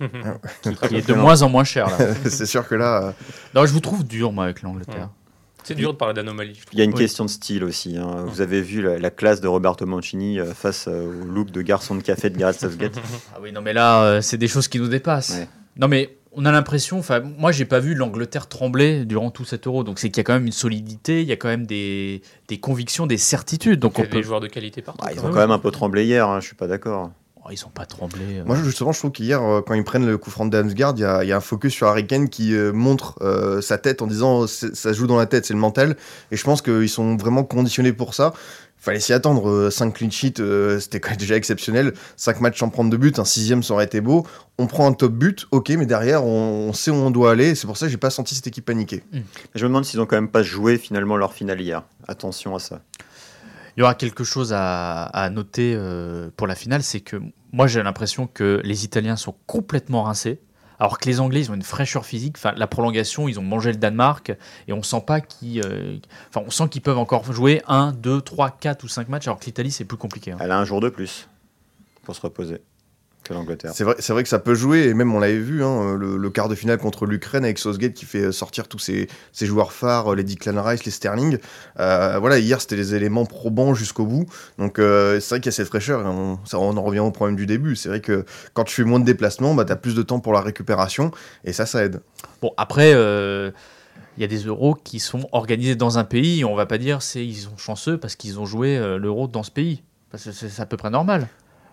qui, 0.00 0.74
qui 0.88 0.96
est 0.96 1.06
de 1.08 1.14
moins 1.14 1.42
en 1.42 1.48
moins 1.50 1.64
cher 1.64 1.88
c'est 2.24 2.46
sûr 2.46 2.66
que 2.66 2.74
là, 2.74 3.02
euh, 3.08 3.12
Non, 3.54 3.66
je 3.66 3.72
vous 3.72 3.80
trouve 3.80 4.02
dur, 4.04 4.32
moi, 4.32 4.44
avec 4.44 4.62
l'Angleterre. 4.62 5.10
C'est 5.62 5.74
dur 5.74 5.92
de 5.92 5.98
parler 5.98 6.14
d'anomalie. 6.14 6.58
Il 6.72 6.78
y 6.78 6.80
a 6.80 6.84
une 6.84 6.92
Oui. 6.94 6.98
question 7.00 7.26
de 7.26 7.30
style 7.30 7.64
aussi. 7.64 7.98
hein. 7.98 8.24
Vous 8.26 8.40
avez 8.40 8.62
vu 8.62 8.80
la, 8.80 8.98
la 8.98 9.10
classe 9.10 9.42
de 9.42 9.46
Roberto 9.46 9.84
Mancini 9.84 10.40
euh, 10.40 10.54
face 10.54 10.88
euh, 10.88 11.04
au 11.22 11.24
look 11.26 11.50
de 11.50 11.60
garçon 11.60 11.94
de 11.94 12.02
café 12.02 12.30
de 12.30 12.38
Gareth 12.38 12.60
Southgate. 12.60 12.94
Ah 13.34 13.38
oui, 13.42 13.52
non, 13.52 13.60
mais 13.60 13.74
là, 13.74 14.02
euh, 14.02 14.20
c'est 14.22 14.38
des 14.38 14.48
choses 14.48 14.68
qui 14.68 14.78
nous 14.80 14.88
dépassent. 14.88 15.30
Ouais. 15.38 15.48
Non, 15.76 15.86
mais 15.86 16.16
on 16.32 16.44
a 16.44 16.52
l'impression, 16.52 16.98
enfin, 16.98 17.20
moi, 17.20 17.50
j'ai 17.52 17.64
pas 17.64 17.80
vu 17.80 17.94
l'Angleterre 17.94 18.46
trembler 18.48 19.04
durant 19.04 19.30
tout 19.30 19.44
cet 19.44 19.66
euro. 19.66 19.82
Donc, 19.84 19.98
c'est 19.98 20.08
qu'il 20.10 20.18
y 20.18 20.20
a 20.20 20.24
quand 20.24 20.34
même 20.34 20.46
une 20.46 20.52
solidité, 20.52 21.22
il 21.22 21.28
y 21.28 21.32
a 21.32 21.36
quand 21.36 21.48
même 21.48 21.66
des, 21.66 22.22
des 22.48 22.60
convictions, 22.60 23.06
des 23.06 23.16
certitudes. 23.18 23.80
Donc, 23.80 23.94
Il 23.96 23.98
y 23.98 24.02
on 24.02 24.04
a 24.04 24.08
peut. 24.08 24.16
des 24.18 24.22
joueurs 24.22 24.40
de 24.40 24.46
qualité 24.46 24.80
partout. 24.82 25.04
Bah, 25.04 25.10
ils 25.12 25.20
quand 25.20 25.28
ont 25.28 25.30
quand 25.32 25.38
même 25.40 25.50
un 25.50 25.58
peu 25.58 25.70
tremblé 25.70 26.04
hier, 26.04 26.28
hein, 26.28 26.40
je 26.40 26.46
suis 26.46 26.56
pas 26.56 26.66
d'accord. 26.68 27.10
Oh, 27.42 27.48
ils 27.50 27.64
ont 27.64 27.70
pas 27.70 27.86
tremblé. 27.86 28.20
euh. 28.38 28.44
moi 28.44 28.54
justement, 28.54 28.92
je 28.92 28.98
trouve 28.98 29.12
qu'hier, 29.12 29.42
euh, 29.42 29.62
quand 29.62 29.72
ils 29.72 29.82
prennent 29.82 30.06
le 30.06 30.18
coup 30.18 30.30
franc 30.30 30.44
de 30.44 30.50
Damsgaard, 30.50 30.92
il 30.96 31.00
y 31.00 31.04
a, 31.04 31.24
il 31.24 31.28
y 31.28 31.32
a 31.32 31.38
un 31.38 31.40
focus 31.40 31.72
sur 31.72 31.86
Harry 31.86 32.06
Kane 32.06 32.28
qui 32.28 32.54
euh, 32.54 32.70
montre 32.70 33.16
euh, 33.22 33.62
sa 33.62 33.78
tête 33.78 34.02
en 34.02 34.06
disant 34.06 34.46
ça 34.46 34.68
se 34.74 34.92
joue 34.92 35.06
dans 35.06 35.16
la 35.16 35.24
tête, 35.24 35.46
c'est 35.46 35.54
le 35.54 35.58
mental. 35.58 35.96
Et 36.32 36.36
je 36.36 36.44
pense 36.44 36.60
qu'ils 36.60 36.90
sont 36.90 37.16
vraiment 37.16 37.42
conditionnés 37.42 37.94
pour 37.94 38.12
ça. 38.12 38.34
Fallait 38.80 39.00
s'y 39.00 39.12
attendre. 39.12 39.70
5 39.70 39.92
clean 39.92 40.10
sheets, 40.10 40.40
euh, 40.40 40.80
c'était 40.80 41.00
quand 41.00 41.10
même 41.10 41.18
déjà 41.18 41.36
exceptionnel. 41.36 41.92
5 42.16 42.40
matchs 42.40 42.58
sans 42.58 42.70
prendre 42.70 42.90
de 42.90 42.96
but, 42.96 43.18
un 43.18 43.24
sixième 43.24 43.62
ça 43.62 43.74
aurait 43.74 43.84
été 43.84 44.00
beau. 44.00 44.26
On 44.58 44.66
prend 44.66 44.86
un 44.86 44.92
top 44.92 45.12
but, 45.12 45.46
ok, 45.50 45.68
mais 45.70 45.86
derrière, 45.86 46.24
on, 46.24 46.68
on 46.68 46.72
sait 46.72 46.90
où 46.90 46.94
on 46.94 47.10
doit 47.10 47.32
aller. 47.32 47.54
C'est 47.54 47.66
pour 47.66 47.76
ça 47.76 47.86
que 47.86 47.92
j'ai 47.92 47.98
pas 47.98 48.10
senti 48.10 48.34
cette 48.34 48.46
équipe 48.46 48.64
paniquer. 48.64 49.02
Je 49.54 49.64
me 49.64 49.68
demande 49.68 49.84
s'ils 49.84 50.00
ont 50.00 50.06
quand 50.06 50.16
même 50.16 50.30
pas 50.30 50.42
joué 50.42 50.78
finalement 50.78 51.16
leur 51.16 51.34
finale 51.34 51.60
hier. 51.60 51.82
Attention 52.08 52.54
à 52.54 52.58
ça. 52.58 52.80
Il 53.76 53.80
y 53.80 53.82
aura 53.82 53.94
quelque 53.94 54.24
chose 54.24 54.52
à, 54.52 55.04
à 55.04 55.30
noter 55.30 55.74
euh, 55.76 56.30
pour 56.36 56.46
la 56.46 56.54
finale, 56.54 56.82
c'est 56.82 57.00
que 57.00 57.16
moi 57.52 57.66
j'ai 57.66 57.82
l'impression 57.82 58.26
que 58.26 58.60
les 58.64 58.84
Italiens 58.84 59.16
sont 59.16 59.34
complètement 59.46 60.02
rincés, 60.02 60.40
alors 60.80 60.98
que 60.98 61.06
les 61.08 61.20
Anglais 61.20 61.40
ils 61.40 61.50
ont 61.50 61.54
une 61.54 61.62
fraîcheur 61.62 62.04
physique. 62.04 62.36
Enfin, 62.36 62.52
la 62.56 62.66
prolongation, 62.66 63.28
ils 63.28 63.38
ont 63.38 63.42
mangé 63.42 63.70
le 63.70 63.76
Danemark 63.78 64.32
et 64.66 64.72
on 64.72 64.82
sent 64.82 65.04
pas 65.06 65.20
qu'ils, 65.20 65.64
euh, 65.64 65.98
enfin, 66.28 66.42
on 66.46 66.50
sent 66.50 66.68
qu'ils 66.70 66.82
peuvent 66.82 66.98
encore 66.98 67.30
jouer 67.32 67.62
1, 67.68 67.92
2, 67.92 68.20
3, 68.22 68.50
4 68.50 68.82
ou 68.84 68.88
5 68.88 69.08
matchs, 69.08 69.28
alors 69.28 69.38
que 69.38 69.44
l'Italie 69.44 69.70
c'est 69.70 69.84
plus 69.84 69.98
compliqué. 69.98 70.32
hein. 70.32 70.38
Elle 70.40 70.50
a 70.50 70.58
un 70.58 70.64
jour 70.64 70.80
de 70.80 70.88
plus 70.88 71.28
pour 72.02 72.16
se 72.16 72.20
reposer 72.20 72.60
que 73.24 73.34
l'Angleterre. 73.34 73.72
C'est 73.74 73.84
vrai, 73.84 73.96
c'est 73.98 74.12
vrai 74.12 74.22
que 74.22 74.28
ça 74.28 74.38
peut 74.38 74.54
jouer, 74.54 74.88
et 74.88 74.94
même 74.94 75.14
on 75.14 75.20
l'avait 75.20 75.38
vu, 75.38 75.62
hein, 75.62 75.96
le, 75.96 76.16
le 76.16 76.30
quart 76.30 76.48
de 76.48 76.54
finale 76.54 76.78
contre 76.78 77.06
l'Ukraine 77.06 77.44
avec 77.44 77.58
Southgate 77.58 77.94
qui 77.94 78.04
fait 78.04 78.32
sortir 78.32 78.68
tous 78.68 78.78
ses, 78.78 79.08
ses 79.32 79.46
joueurs 79.46 79.72
phares, 79.72 80.14
les 80.14 80.24
Declan 80.24 80.62
Rice, 80.62 80.84
les 80.84 80.90
Sterling. 80.90 81.38
Euh, 81.78 82.18
voilà, 82.18 82.38
hier 82.38 82.60
c'était 82.60 82.76
les 82.76 82.94
éléments 82.94 83.26
probants 83.26 83.74
jusqu'au 83.74 84.06
bout. 84.06 84.26
Donc 84.58 84.78
euh, 84.78 85.20
c'est 85.20 85.30
vrai 85.30 85.40
qu'il 85.40 85.46
y 85.46 85.54
a 85.54 85.56
cette 85.56 85.68
fraîcheur, 85.68 86.02
et 86.02 86.06
on, 86.06 86.38
ça, 86.44 86.58
on 86.58 86.76
en 86.76 86.82
revient 86.82 87.00
au 87.00 87.10
problème 87.10 87.36
du 87.36 87.46
début. 87.46 87.76
C'est 87.76 87.88
vrai 87.88 88.00
que 88.00 88.24
quand 88.54 88.64
tu 88.64 88.74
fais 88.74 88.84
moins 88.84 89.00
de 89.00 89.04
déplacements, 89.04 89.54
bah, 89.54 89.64
tu 89.64 89.72
as 89.72 89.76
plus 89.76 89.94
de 89.94 90.02
temps 90.02 90.20
pour 90.20 90.32
la 90.32 90.40
récupération, 90.40 91.10
et 91.44 91.52
ça, 91.52 91.66
ça 91.66 91.84
aide. 91.84 92.00
Bon, 92.42 92.52
après, 92.56 92.92
euh, 92.94 93.50
il 94.16 94.22
y 94.22 94.24
a 94.24 94.28
des 94.28 94.44
euros 94.44 94.74
qui 94.74 94.98
sont 94.98 95.28
organisés 95.32 95.76
dans 95.76 95.98
un 95.98 96.04
pays, 96.04 96.40
et 96.40 96.44
on 96.44 96.54
va 96.54 96.66
pas 96.66 96.78
dire 96.78 97.00
c'est 97.02 97.24
ils 97.24 97.36
sont 97.36 97.56
chanceux 97.56 97.96
parce 97.98 98.16
qu'ils 98.16 98.40
ont 98.40 98.46
joué 98.46 98.76
euh, 98.76 98.98
l'euro 98.98 99.28
dans 99.28 99.42
ce 99.42 99.50
pays. 99.50 99.82
Parce 100.10 100.24
que 100.24 100.32
c'est 100.32 100.48
c'est 100.48 100.60
à 100.62 100.66
peu 100.66 100.76
près 100.76 100.90
normal. 100.90 101.28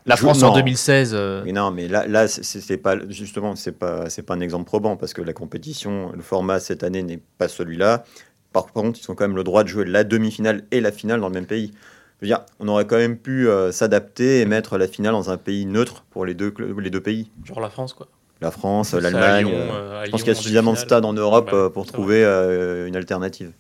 La 0.07 0.15
Je- 0.15 0.21
France 0.21 0.41
en 0.41 0.47
non. 0.49 0.55
2016, 0.55 1.11
euh, 1.13 1.41
Mais 1.45 1.51
non, 1.51 1.69
mais 1.71 1.87
là, 1.87 2.07
là 2.07 2.27
c'est- 2.29 2.77
pas 2.77 2.95
justement, 3.09 3.55
c'est 3.57 3.73
pas, 3.73 4.09
c'est 4.09 4.21
pas 4.23 4.33
un 4.35 4.39
exemple 4.39 4.65
probant 4.65 4.95
parce 4.95 5.13
que 5.13 5.21
la 5.21 5.33
compétition, 5.33 6.11
le 6.15 6.21
format 6.21 6.59
cette 6.61 6.83
année 6.83 7.03
n'est 7.03 7.19
pas 7.37 7.47
celui-là. 7.49 8.05
Par 8.53 8.67
contre, 8.67 8.99
ils 9.03 9.11
ont 9.11 9.15
quand 9.15 9.27
même 9.27 9.35
le 9.35 9.43
droit 9.43 9.63
de 9.63 9.67
jouer 9.69 9.83
la 9.85 10.03
demi-finale 10.05 10.63
et 10.71 10.79
la 10.81 10.91
finale 10.93 11.19
dans 11.19 11.27
le 11.27 11.33
même 11.33 11.45
pays. 11.45 11.73
Je 12.21 12.25
veux 12.25 12.27
dire, 12.29 12.39
on 12.59 12.67
aurait 12.69 12.85
quand 12.87 12.95
même 12.95 13.17
pu 13.17 13.47
euh, 13.49 13.71
s'adapter 13.71 14.39
et 14.39 14.45
mettre 14.45 14.77
la 14.77 14.87
finale 14.87 15.11
dans 15.11 15.29
un 15.29 15.37
pays 15.37 15.65
neutre 15.65 16.05
pour 16.09 16.25
les 16.25 16.33
deux, 16.33 16.53
les 16.79 16.89
deux 16.89 17.01
pays. 17.01 17.29
Genre 17.43 17.59
la 17.59 17.69
France, 17.69 17.93
quoi. 17.93 18.07
La 18.39 18.49
France, 18.51 18.93
l'Allemagne. 18.93 19.51
Euh, 19.53 20.05
je 20.05 20.11
pense 20.11 20.21
qu'il 20.23 20.31
y 20.31 20.35
a 20.35 20.37
en 20.37 20.41
suffisamment 20.41 20.71
de 20.73 20.77
stades 20.77 21.05
en 21.05 21.13
Europe 21.13 21.49
Bah, 21.51 21.69
pour 21.73 21.85
trouver 21.85 22.23
euh, 22.23 22.87
une 22.87 22.95
alternative. 22.95 23.51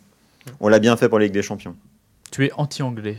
On 0.61 0.69
l'a 0.69 0.79
bien 0.79 0.95
fait 0.95 1.09
pour 1.09 1.19
la 1.19 1.25
Ligue 1.25 1.33
des 1.33 1.41
Champions. 1.41 1.75
tu 2.31 2.45
es 2.45 2.51
anti-anglais. 2.53 3.17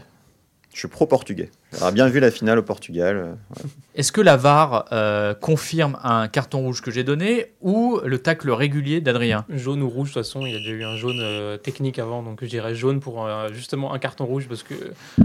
Je 0.72 0.78
suis 0.78 0.88
pro-portugais. 0.88 1.50
J'aurais 1.76 1.92
bien 1.92 2.08
vu 2.08 2.18
la 2.18 2.30
finale 2.30 2.58
au 2.58 2.62
Portugal. 2.62 3.16
euh, 3.16 3.62
Est-ce 3.94 4.10
que 4.10 4.22
la 4.22 4.36
VAR 4.38 4.86
euh, 4.92 5.34
confirme 5.34 5.98
un 6.02 6.26
carton 6.26 6.60
rouge 6.60 6.80
que 6.80 6.90
j'ai 6.90 7.04
donné 7.04 7.52
ou 7.60 8.00
le 8.04 8.18
tacle 8.18 8.50
régulier 8.50 9.02
d'Adrien? 9.02 9.44
Jaune 9.50 9.82
ou 9.82 9.88
rouge, 9.90 10.08
de 10.08 10.14
toute 10.14 10.22
façon, 10.24 10.46
il 10.46 10.52
y 10.52 10.56
a 10.56 10.58
déjà 10.60 10.70
eu 10.70 10.84
un 10.84 10.96
jaune 10.96 11.18
euh, 11.20 11.58
technique 11.58 11.98
avant, 11.98 12.22
donc 12.22 12.38
je 12.42 12.46
dirais 12.48 12.74
jaune 12.74 13.00
pour 13.00 13.26
euh, 13.26 13.48
justement 13.52 13.92
un 13.92 13.98
carton 13.98 14.24
rouge 14.24 14.46
parce 14.48 14.62
que, 14.62 14.72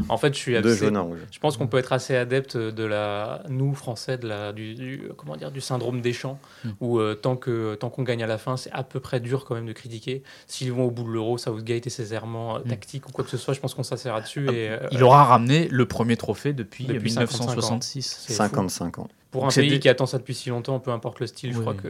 en 0.09 0.17
fait, 0.17 0.33
je 0.33 0.39
suis 0.39 0.62
Deux 0.62 0.71
assez- 0.73 0.85
jaunes, 0.85 0.97
un 0.97 1.01
rouge. 1.01 1.19
Je 1.31 1.39
pense 1.39 1.55
qu'on 1.55 1.67
peut 1.67 1.77
être 1.77 1.93
assez 1.93 2.15
adepte 2.17 2.57
de 2.57 2.83
la, 2.83 3.43
nous 3.47 3.73
Français, 3.73 4.17
de 4.17 4.27
la, 4.27 4.51
du, 4.51 4.75
du- 4.75 5.03
comment 5.15 5.38
dire, 5.38 5.50
du 5.50 5.62
syndrome 5.62 6.01
des 6.01 6.12
champs, 6.13 6.39
Mm. 6.65 6.69
où 6.81 7.00
euh, 7.00 7.13
tant 7.15 7.38
que 7.38 7.75
tant 7.75 7.89
qu'on 7.89 8.03
gagne 8.03 8.23
à 8.23 8.27
la 8.27 8.38
fin, 8.38 8.57
c'est 8.57 8.71
à 8.73 8.83
peu 8.83 9.00
près 9.00 9.19
dur 9.21 9.45
quand 9.45 9.55
même 9.55 9.65
de 9.65 9.71
critiquer. 9.73 10.23
S'ils 10.47 10.73
vont 10.73 10.85
au 10.85 10.91
bout 10.91 11.03
de 11.03 11.09
l'euro, 11.09 11.38
Southgate 11.38 11.88
et 11.88 11.89
ses 11.89 12.13
errements 12.13 12.57
euh, 12.57 12.59
Mm. 12.65 12.69
tactiques 12.69 13.07
ou 13.07 13.12
quoi 13.13 13.23
que 13.23 13.29
ce 13.29 13.38
soit, 13.38 13.53
je 13.53 13.62
pense 13.62 13.73
qu'on 13.73 13.83
s'assera 13.83 14.19
dessus. 14.19 14.45
Ah, 14.50 14.51
et, 14.51 14.69
euh, 14.69 14.77
Il 14.91 15.03
aura 15.03 15.23
ramené 15.23 15.69
le 15.71 15.85
premier 15.85 16.17
trophée 16.17 16.33
depuis, 16.54 16.86
Depuis 16.86 17.04
1966. 17.04 18.18
c'est 18.28 18.34
fou. 18.34 18.38
55 18.38 19.00
ans. 19.00 19.08
Pour 19.32 19.42
Donc 19.42 19.48
un 19.48 19.52
c'est 19.52 19.62
pays 19.62 19.72
des- 19.72 19.80
qui 19.80 19.90
attend 19.90 20.06
ça 20.06 20.20
depuis 20.20 20.36
si 20.36 20.50
longtemps, 20.50 20.80
peu 20.80 20.92
importe 20.92 21.20
le 21.20 21.25
style, 21.25 21.54
je 21.54 21.60
crois 21.60 21.74
que 21.74 21.90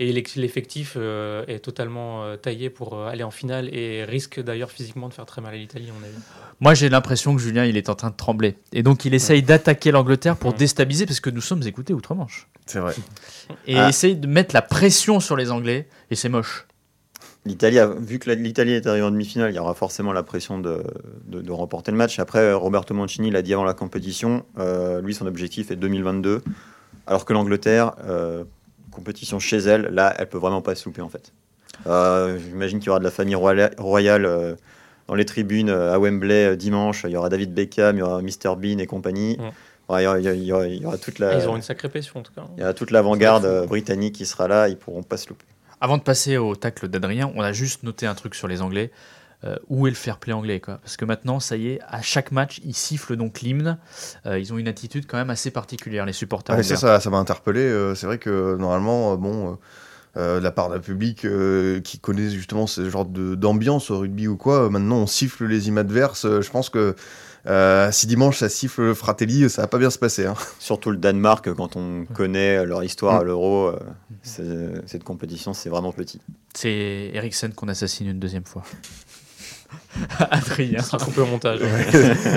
et 0.00 0.12
l'effectif 0.12 0.94
euh, 0.96 1.44
est 1.46 1.60
totalement 1.60 2.24
euh, 2.24 2.36
taillé 2.36 2.68
pour 2.68 2.94
euh, 2.98 3.06
aller 3.08 3.22
en 3.22 3.30
finale 3.30 3.72
et 3.72 4.02
risque 4.04 4.40
d'ailleurs 4.42 4.72
physiquement 4.72 5.08
de 5.08 5.14
faire 5.14 5.24
très 5.24 5.40
mal 5.40 5.54
à 5.54 5.56
l'Italie, 5.56 5.88
on 5.96 6.02
a 6.04 6.08
vu. 6.08 6.14
Moi, 6.58 6.74
j'ai 6.74 6.88
l'impression 6.88 7.36
que 7.36 7.40
Julien, 7.40 7.64
il 7.64 7.76
est 7.76 7.88
en 7.90 7.94
train 7.94 8.10
de 8.10 8.16
trembler. 8.16 8.56
Et 8.72 8.82
donc, 8.82 9.04
il 9.04 9.14
essaye 9.14 9.42
d'attaquer 9.44 9.92
l'Angleterre 9.92 10.36
pour 10.36 10.50
Ouais. 10.50 10.56
déstabiliser 10.58 11.06
parce 11.06 11.20
que 11.20 11.30
nous 11.30 11.40
sommes 11.40 11.62
écoutés 11.62 11.92
outre-Manche. 11.94 12.48
C'est 12.66 12.80
vrai. 12.80 12.94
Et 13.68 13.78
Ah. 13.78 13.88
essaye 13.88 14.16
de 14.16 14.26
mettre 14.26 14.52
la 14.52 14.62
pression 14.62 15.20
sur 15.20 15.36
les 15.36 15.52
Anglais. 15.52 15.86
Et 16.10 16.16
c'est 16.16 16.28
moche. 16.28 16.66
L'Italie, 17.46 17.78
a- 17.78 17.86
vu 17.86 18.18
que 18.18 18.30
l'Italie 18.30 18.72
est 18.72 18.86
arrivée 18.86 19.04
en 19.04 19.10
demi-finale, 19.10 19.50
il 19.50 19.56
y 19.56 19.58
aura 19.58 19.74
forcément 19.74 20.12
la 20.12 20.22
pression 20.22 20.58
de, 20.58 20.82
de- 21.26 21.42
de 21.42 21.52
remporter 21.52 21.90
le 21.90 21.96
match. 21.98 22.18
Après, 22.18 22.38
euh, 22.38 22.56
Roberto 22.56 22.94
Mancini 22.94 23.30
l'a 23.30 23.42
dit 23.42 23.52
avant 23.52 23.64
la 23.64 23.74
compétition, 23.74 24.44
euh, 24.58 25.02
lui, 25.02 25.12
son 25.14 25.26
objectif 25.26 25.70
est 25.70 25.76
2022, 25.76 26.42
alors 27.06 27.24
que 27.26 27.34
l'Angleterre, 27.34 27.92
euh, 28.08 28.44
compétition 28.90 29.38
chez 29.38 29.58
elle, 29.58 29.88
là, 29.92 30.14
elle 30.18 30.28
peut 30.28 30.38
vraiment 30.38 30.62
pas 30.62 30.74
se 30.74 30.86
louper 30.86 31.02
en 31.02 31.08
fait. 31.10 31.32
Euh, 31.86 32.38
J'imagine 32.38 32.78
qu'il 32.78 32.86
y 32.86 32.90
aura 32.90 32.98
de 33.00 33.04
la 33.04 33.10
famille 33.10 33.34
royale, 33.34 34.56
dans 35.06 35.14
les 35.14 35.26
tribunes 35.26 35.68
à 35.68 35.98
Wembley 35.98 36.56
dimanche. 36.56 37.04
Il 37.04 37.10
y 37.10 37.16
aura 37.16 37.28
David 37.28 37.52
Beckham, 37.52 37.96
il 37.96 37.98
y 37.98 38.02
aura 38.02 38.22
Mr 38.22 38.56
Bean 38.56 38.78
et 38.78 38.86
compagnie. 38.86 39.36
Ouais. 39.90 40.00
Il, 40.00 40.04
y 40.04 40.06
aura, 40.06 40.18
il 40.18 40.24
y 40.24 40.28
aura- 40.30 40.34
il 40.34 40.44
y 40.44 40.52
aura- 40.52 40.66
il 40.66 40.82
y 40.82 40.86
aura 40.86 40.96
toute 40.96 41.18
la, 41.18 41.28
Ah, 41.32 41.38
Ils 41.38 41.46
auront 41.46 41.56
une 41.56 41.62
sacrée 41.62 41.90
pression 41.90 42.20
en 42.20 42.22
tout 42.22 42.32
cas. 42.32 42.44
il 42.56 42.60
y 42.60 42.62
aura 42.64 42.72
toute 42.72 42.90
l'avant-garde 42.90 43.66
britannique 43.66 44.14
qui 44.14 44.24
sera 44.24 44.48
là. 44.48 44.68
Ils 44.70 44.78
pourront 44.78 45.02
pas 45.02 45.18
se 45.18 45.28
louper. 45.28 45.44
Avant 45.84 45.98
de 45.98 46.02
passer 46.02 46.38
au 46.38 46.56
tacle 46.56 46.88
d'Adrien, 46.88 47.30
on 47.36 47.42
a 47.42 47.52
juste 47.52 47.82
noté 47.82 48.06
un 48.06 48.14
truc 48.14 48.34
sur 48.34 48.48
les 48.48 48.62
Anglais. 48.62 48.90
Euh, 49.44 49.56
où 49.68 49.86
est 49.86 49.90
le 49.90 49.96
fair 49.96 50.16
play 50.16 50.32
anglais 50.32 50.58
quoi 50.58 50.78
Parce 50.78 50.96
que 50.96 51.04
maintenant, 51.04 51.40
ça 51.40 51.58
y 51.58 51.68
est, 51.68 51.80
à 51.86 52.00
chaque 52.00 52.32
match, 52.32 52.62
ils 52.64 52.72
sifflent 52.72 53.16
donc 53.16 53.42
l'hymne. 53.42 53.76
Euh, 54.24 54.38
ils 54.38 54.50
ont 54.54 54.56
une 54.56 54.68
attitude 54.68 55.04
quand 55.06 55.18
même 55.18 55.28
assez 55.28 55.50
particulière, 55.50 56.06
les 56.06 56.14
supporters. 56.14 56.56
Ah, 56.58 56.62
ça, 56.62 56.76
ça, 56.76 57.00
ça 57.00 57.10
m'a 57.10 57.18
interpellé. 57.18 57.60
euh, 57.60 57.94
c'est 57.94 58.06
vrai 58.06 58.16
que 58.16 58.56
normalement, 58.56 59.14
bon, 59.18 59.58
de 60.16 60.38
la 60.38 60.50
part 60.52 60.70
d'un 60.70 60.78
public 60.78 61.26
qui 61.84 61.98
connaît 61.98 62.30
justement 62.30 62.66
ce 62.66 62.88
genre 62.88 63.04
d'ambiance 63.04 63.90
au 63.90 63.98
rugby 63.98 64.26
ou 64.26 64.38
quoi, 64.38 64.70
maintenant 64.70 65.00
on 65.00 65.06
siffle 65.06 65.44
les 65.44 65.68
hymnes 65.68 65.76
adverses. 65.76 66.22
je 66.22 66.50
pense 66.50 66.70
que 66.70 66.96
euh, 67.46 67.90
si 67.92 68.06
dimanche 68.06 68.38
ça 68.38 68.48
siffle 68.48 68.82
le 68.82 68.94
Fratelli, 68.94 69.48
ça 69.50 69.62
va 69.62 69.68
pas 69.68 69.78
bien 69.78 69.90
se 69.90 69.98
passer. 69.98 70.26
hein. 70.26 70.34
Surtout 70.58 70.90
le 70.90 70.96
Danemark, 70.96 71.52
quand 71.54 71.76
on 71.76 72.04
connaît 72.06 72.64
leur 72.64 72.82
histoire 72.84 73.16
à 73.16 73.22
Mm. 73.22 73.26
l'euro, 73.26 73.66
euh, 73.68 73.78
c'est- 74.22 74.86
cette 74.86 75.04
compétition, 75.04 75.52
c'est 75.54 75.68
vraiment 75.70 75.92
petit. 75.92 76.20
C'est 76.54 77.10
Eriksen 77.14 77.52
qu'on 77.52 77.68
assassine 77.68 78.08
une 78.08 78.18
deuxième 78.20 78.44
fois. 78.44 78.62
Adrien. 80.30 80.80
Ça 80.80 80.98
sera 80.98 80.98
coupé 80.98 81.20
au 81.20 81.26
montage. 81.26 81.60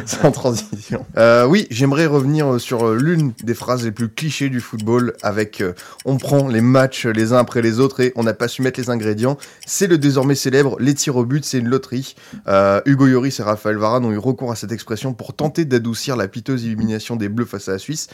Sans 0.05 0.31
transition. 0.31 1.05
Euh, 1.17 1.45
oui, 1.45 1.67
j'aimerais 1.69 2.05
revenir 2.05 2.59
sur 2.59 2.87
euh, 2.87 2.95
l'une 2.95 3.33
des 3.43 3.53
phrases 3.53 3.83
les 3.83 3.91
plus 3.91 4.09
clichés 4.09 4.49
du 4.49 4.59
football 4.59 5.13
avec 5.21 5.61
euh, 5.61 5.73
on 6.05 6.17
prend 6.17 6.47
les 6.47 6.61
matchs 6.61 7.05
les 7.05 7.33
uns 7.33 7.37
après 7.37 7.61
les 7.61 7.79
autres 7.79 7.99
et 8.01 8.13
on 8.15 8.23
n'a 8.23 8.33
pas 8.33 8.47
su 8.47 8.61
mettre 8.61 8.79
les 8.79 8.89
ingrédients. 8.89 9.37
C'est 9.65 9.87
le 9.87 9.97
désormais 9.97 10.35
célèbre 10.35 10.77
les 10.79 10.93
tirs 10.93 11.15
au 11.15 11.25
but, 11.25 11.43
c'est 11.43 11.59
une 11.59 11.69
loterie. 11.69 12.15
Euh, 12.47 12.81
Hugo 12.85 13.05
Lloris 13.05 13.39
et 13.39 13.43
Raphaël 13.43 13.77
Varane 13.77 14.05
ont 14.05 14.11
eu 14.11 14.17
recours 14.17 14.51
à 14.51 14.55
cette 14.55 14.71
expression 14.71 15.13
pour 15.13 15.33
tenter 15.33 15.65
d'adoucir 15.65 16.15
la 16.15 16.27
piteuse 16.27 16.65
élimination 16.65 17.15
des 17.15 17.29
Bleus 17.29 17.45
face 17.45 17.69
à 17.69 17.73
la 17.73 17.79
Suisse. 17.79 18.07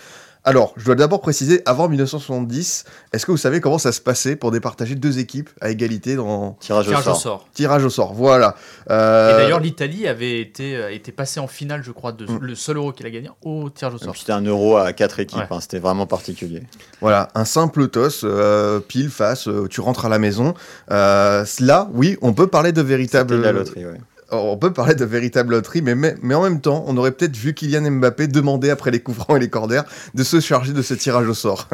Alors, 0.45 0.73
je 0.75 0.83
dois 0.85 0.95
d'abord 0.95 1.21
préciser, 1.21 1.61
avant 1.65 1.87
1970, 1.87 2.83
est-ce 3.13 3.25
que 3.25 3.31
vous 3.31 3.37
savez 3.37 3.61
comment 3.61 3.77
ça 3.77 3.93
se 3.93 4.01
passait 4.01 4.35
pour 4.35 4.51
départager 4.51 4.95
deux 4.95 5.17
équipes 5.19 5.49
à 5.61 5.69
égalité 5.69 6.15
dans 6.17 6.57
Tirage, 6.59 6.85
Tirage 6.87 7.07
au 7.07 7.11
au 7.11 7.15
sort. 7.15 7.47
tirage 7.53 7.85
au 7.85 7.89
sort 7.89 8.13
Voilà. 8.13 8.55
Euh, 8.89 9.31
Et 9.39 9.41
d'ailleurs, 9.43 9.61
l'Italie 9.61 10.05
avait 10.05 10.41
été, 10.41 10.75
euh, 10.75 10.91
été 10.93 11.13
passée 11.13 11.39
en 11.39 11.47
finale, 11.47 11.81
je 11.83 11.91
crois, 11.91 12.11
de 12.11 12.25
Mm. 12.25 12.39
le 12.41 12.55
seul 12.55 12.75
euro 12.75 12.91
qu'il 12.91 13.05
a 13.05 13.09
gagné 13.09 13.29
au 13.41 13.69
tirage 13.69 13.93
au 13.93 13.97
sort. 13.99 14.17
C'était 14.17 14.33
un 14.33 14.41
euro 14.43 14.75
à 14.75 14.91
quatre 14.91 15.19
équipes, 15.21 15.39
Ouais. 15.39 15.45
hein, 15.49 15.59
c'était 15.61 15.79
vraiment 15.79 16.07
particulier. 16.07 16.63
Voilà, 16.99 17.29
un 17.35 17.45
simple 17.45 17.87
toss, 17.87 18.21
euh, 18.25 18.81
pile, 18.81 19.09
face, 19.09 19.47
euh, 19.47 19.67
tu 19.69 19.79
rentres 19.79 20.05
à 20.05 20.09
la 20.09 20.19
maison. 20.19 20.53
Euh, 20.91 21.45
là, 21.61 21.89
oui, 21.93 22.17
on 22.21 22.33
peut 22.33 22.47
parler 22.47 22.73
de 22.73 22.81
véritable... 22.81 23.31
de 23.37 23.41
la 23.41 23.53
loterie, 23.53 23.85
ouais. 23.85 23.97
On 24.35 24.57
peut 24.57 24.73
parler 24.73 24.95
de 24.95 25.05
véritable 25.05 25.53
loterie, 25.53 25.81
mais, 25.81 26.15
en 26.33 26.43
même 26.43 26.59
temps, 26.59 26.83
on 26.87 26.97
aurait 26.97 27.11
peut-être 27.11 27.35
vu 27.35 27.53
Kylian 27.53 27.91
Mbappé 27.91 28.27
demander 28.27 28.69
après 28.69 28.89
les 28.89 28.99
coups 28.99 29.17
francs 29.17 29.37
et 29.37 29.39
les 29.39 29.49
corners 29.49 29.83
de 30.13 30.23
se 30.23 30.39
charger 30.39 30.73
de 30.73 30.81
ce 30.81 30.93
tirage 30.93 31.27
au 31.27 31.33
sort. 31.33 31.67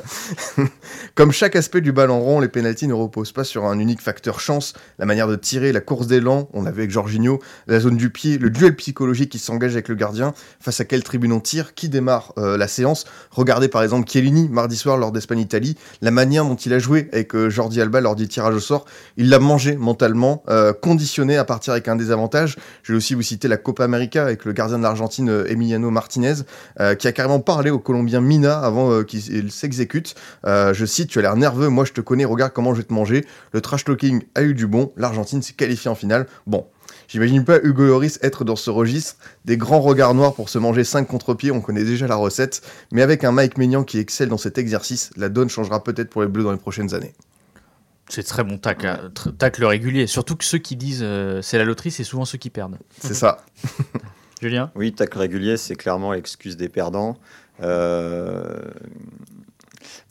Comme 1.15 1.31
chaque 1.31 1.55
aspect 1.55 1.81
du 1.81 1.91
ballon 1.91 2.19
rond, 2.19 2.39
les 2.39 2.49
pénalties 2.49 2.87
ne 2.87 2.93
reposent 2.93 3.31
pas 3.31 3.43
sur 3.43 3.65
un 3.65 3.79
unique 3.79 4.01
facteur 4.01 4.39
chance. 4.39 4.73
La 4.97 5.05
manière 5.05 5.27
de 5.27 5.35
tirer, 5.35 5.71
la 5.71 5.79
course 5.79 6.07
d'élan, 6.07 6.49
on 6.53 6.63
l'a 6.63 6.71
vu 6.71 6.79
avec 6.79 6.91
Jorginho, 6.91 7.39
la 7.67 7.79
zone 7.79 7.97
du 7.97 8.09
pied, 8.09 8.37
le 8.37 8.49
duel 8.49 8.75
psychologique 8.75 9.31
qui 9.31 9.39
s'engage 9.39 9.73
avec 9.73 9.87
le 9.87 9.95
gardien, 9.95 10.33
face 10.59 10.79
à 10.81 10.85
quelle 10.85 11.03
tribune 11.03 11.31
on 11.31 11.39
tire, 11.39 11.73
qui 11.73 11.89
démarre 11.89 12.33
euh, 12.37 12.57
la 12.57 12.67
séance? 12.67 13.05
Regardez 13.31 13.69
par 13.69 13.83
exemple 13.83 14.09
Chiellini 14.09 14.49
mardi 14.49 14.75
soir 14.75 14.97
lors 14.97 15.11
d'Espagne-Italie, 15.11 15.75
la 16.01 16.11
manière 16.11 16.45
dont 16.45 16.55
il 16.55 16.73
a 16.73 16.79
joué 16.79 17.09
avec 17.13 17.33
euh, 17.35 17.49
Jordi 17.49 17.81
Alba 17.81 18.01
lors 18.01 18.15
du 18.15 18.27
tirage 18.27 18.55
au 18.55 18.59
sort, 18.59 18.85
il 19.17 19.29
l'a 19.29 19.39
mangé 19.39 19.75
mentalement, 19.75 20.43
euh, 20.49 20.73
conditionné 20.73 21.37
à 21.37 21.45
partir 21.45 21.73
avec 21.73 21.87
un 21.87 21.95
désavantage. 21.95 22.49
Je 22.84 22.94
vais 22.94 22.98
aussi 22.98 23.13
vous 23.13 23.22
citer 23.22 23.48
la 23.48 23.58
Copa 23.58 23.84
América 23.84 24.24
avec 24.24 24.46
le 24.46 24.53
gardien 24.53 24.77
de 24.77 24.84
l'Argentine 24.84 25.29
euh, 25.29 25.51
Emiliano 25.51 25.89
Martinez, 25.91 26.36
euh, 26.79 26.96
qui 26.96 27.08
a 27.08 27.12
carrément 27.12 27.39
parlé 27.39 27.70
au 27.70 27.79
Colombien 27.79 28.22
Mina 28.22 28.60
avant 28.60 28.91
euh, 28.91 29.03
qu'il 29.03 29.51
s'exécute. 29.51 30.15
Je 30.46 30.86
cite, 30.86 31.10
tu 31.10 31.20
as 31.20 31.22
l'air 31.22 31.36
nerveux, 31.36 31.70
moi 31.70 31.86
je 31.86 31.94
te 31.94 32.01
connais, 32.01 32.25
regarde 32.25 32.53
comment 32.53 32.74
je 32.74 32.79
vais 32.79 32.88
te 32.88 32.94
manger. 32.94 33.25
Le 33.53 33.62
trash 33.62 33.84
talking 33.84 34.24
a 34.36 34.44
eu 34.44 34.53
du 34.53 34.68
bon, 34.68 34.91
l'Argentine 34.98 35.41
s'est 35.41 35.53
qualifiée 35.53 35.89
en 35.89 35.96
finale. 35.96 36.27
Bon. 36.48 36.65
J'imagine 37.08 37.44
pas 37.44 37.58
Hugo 37.63 37.86
Lloris 37.86 38.20
être 38.22 38.44
dans 38.44 38.56
ce 38.56 38.70
registre, 38.70 39.15
des 39.44 39.58
grands 39.58 39.82
regards 39.82 40.13
noirs 40.13 40.36
pour 40.36 40.48
se 40.48 40.60
manger 40.60 40.84
5 40.84 41.08
contre-pieds, 41.08 41.51
on 41.51 41.60
connaît 41.60 41.84
déjà 41.84 42.08
la 42.08 42.15
recette, 42.15 42.62
mais 42.91 43.01
avec 43.01 43.24
un 43.24 43.32
Mike 43.32 43.58
Maignan 43.58 43.84
qui 43.84 43.98
excelle 43.98 44.29
dans 44.29 44.38
cet 44.38 44.60
exercice, 44.60 45.10
la 45.18 45.29
donne 45.29 45.50
changera 45.50 45.84
peut-être 45.84 46.10
pour 46.12 46.22
les 46.22 46.27
Bleus 46.27 46.44
dans 46.44 46.51
les 46.51 46.60
prochaines 46.60 46.94
années. 46.94 47.13
C'est 48.09 48.23
très 48.23 48.43
bon 48.43 48.57
tacle, 48.57 48.87
hein, 48.87 49.11
tr- 49.15 49.35
tacle 49.37 49.63
régulier. 49.65 50.07
Surtout 50.07 50.35
que 50.35 50.43
ceux 50.43 50.57
qui 50.57 50.75
disent 50.75 51.01
euh, 51.03 51.41
c'est 51.41 51.57
la 51.57 51.63
loterie, 51.63 51.91
c'est 51.91 52.03
souvent 52.03 52.25
ceux 52.25 52.37
qui 52.39 52.49
perdent. 52.49 52.77
C'est 52.99 53.13
ça. 53.13 53.37
Julien? 54.41 54.71
Oui, 54.75 54.93
tacle 54.93 55.17
régulier, 55.19 55.57
c'est 55.57 55.75
clairement 55.75 56.11
l'excuse 56.13 56.57
des 56.57 56.69
perdants. 56.69 57.17
Euh, 57.61 58.61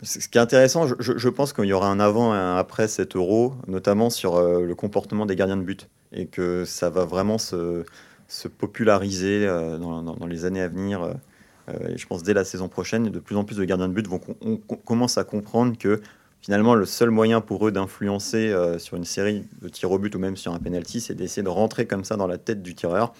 Ce 0.02 0.28
qui 0.28 0.38
est 0.38 0.40
intéressant, 0.40 0.86
je, 0.86 1.28
pense 1.28 1.52
qu'il 1.52 1.64
y 1.64 1.72
aura 1.72 1.88
un 1.88 1.98
avant 1.98 2.34
et 2.34 2.38
un 2.38 2.56
après 2.56 2.86
cet 2.88 3.16
euro, 3.16 3.54
notamment 3.66 4.10
sur 4.10 4.36
euh, 4.36 4.64
le 4.64 4.74
comportement 4.74 5.26
des 5.26 5.34
gardiens 5.34 5.56
de 5.56 5.62
but, 5.62 5.88
et 6.12 6.26
que 6.26 6.64
ça 6.64 6.90
va 6.90 7.04
vraiment 7.04 7.38
se, 7.38 7.84
se 8.28 8.46
populariser 8.48 9.46
euh, 9.46 9.76
dans, 9.78 10.02
dans- 10.02 10.14
dans 10.14 10.26
les 10.26 10.44
années 10.44 10.62
à 10.62 10.68
venir. 10.68 11.00
et 11.88 11.98
je 11.98 12.06
pense 12.06 12.22
dès 12.22 12.32
la 12.34 12.44
saison 12.44 12.68
prochaine, 12.68 13.10
de 13.10 13.18
plus 13.18 13.36
en 13.36 13.44
plus 13.44 13.56
de 13.56 13.64
gardiens 13.64 13.88
de 13.88 13.92
but 13.94 14.06
vont 14.06 14.20
on, 14.40 14.58
on 14.68 14.76
commence 14.76 15.18
à 15.18 15.24
comprendre 15.24 15.76
que 15.76 16.00
finalement 16.40 16.74
le 16.74 16.86
seul 16.86 17.10
moyen 17.10 17.40
pour 17.40 17.66
eux 17.66 17.72
d'influencer 17.72 18.48
euh, 18.50 18.78
sur 18.78 18.96
une 18.96 19.04
série 19.04 19.44
de 19.62 19.68
tirs 19.68 19.90
au 19.90 19.98
but 19.98 20.14
ou 20.14 20.18
même 20.18 20.36
sur 20.36 20.52
un 20.52 20.58
penalty, 20.58 21.00
c'est 21.00 21.14
d'essayer 21.14 21.42
de 21.42 21.48
rentrer 21.48 21.86
comme 21.86 22.04
ça 22.04 22.16
dans 22.16 22.26
la 22.26 22.38
tête 22.38 22.62
du 22.62 22.74
tireur. 22.74 23.12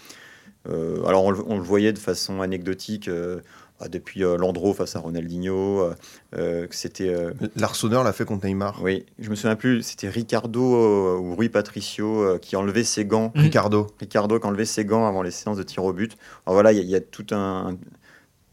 Euh, 0.69 1.05
alors 1.05 1.25
on 1.25 1.31
le, 1.31 1.39
on 1.47 1.57
le 1.57 1.63
voyait 1.63 1.93
de 1.93 1.99
façon 1.99 2.41
anecdotique 2.41 3.09
euh, 3.09 3.41
bah, 3.81 3.87
depuis 3.89 4.25
euh, 4.25 4.37
Landreau 4.37 4.75
face 4.75 4.97
à 4.97 4.99
Ronaldinho, 4.99 5.81
euh, 5.83 5.95
euh, 6.37 6.67
que 6.67 6.75
c'était 6.75 7.09
euh, 7.09 7.33
L'arseneur 7.57 8.03
l'a 8.03 8.13
fait 8.13 8.25
contre 8.25 8.45
Neymar. 8.47 8.81
oui, 8.83 9.07
je 9.21 9.31
me 9.31 9.35
souviens 9.37 9.55
plus, 9.57 9.83
c'était 9.83 10.09
Ricardo 10.09 10.75
euh, 10.75 11.17
ou 11.19 11.37
Rui 11.37 11.49
Patricio 11.49 12.23
euh, 12.23 12.39
qui 12.39 12.57
enlevait 12.57 12.83
ses 12.85 13.05
gants. 13.05 13.31
Mm. 13.37 13.41
Ricardo. 13.41 13.87
Ricardo 14.01 14.39
qui 14.41 14.47
enlevait 14.47 14.65
ses 14.65 14.85
gants 14.85 15.07
avant 15.07 15.23
les 15.23 15.31
séances 15.31 15.57
de 15.59 15.63
tir 15.63 15.85
au 15.85 15.93
but. 15.93 16.17
Alors 16.45 16.55
voilà, 16.55 16.73
il 16.73 16.79
y, 16.79 16.81
a- 16.81 16.85
il 16.85 16.91
y 16.91 16.97
a 16.97 17.01
tout 17.01 17.27
un, 17.31 17.69
un- 17.69 17.79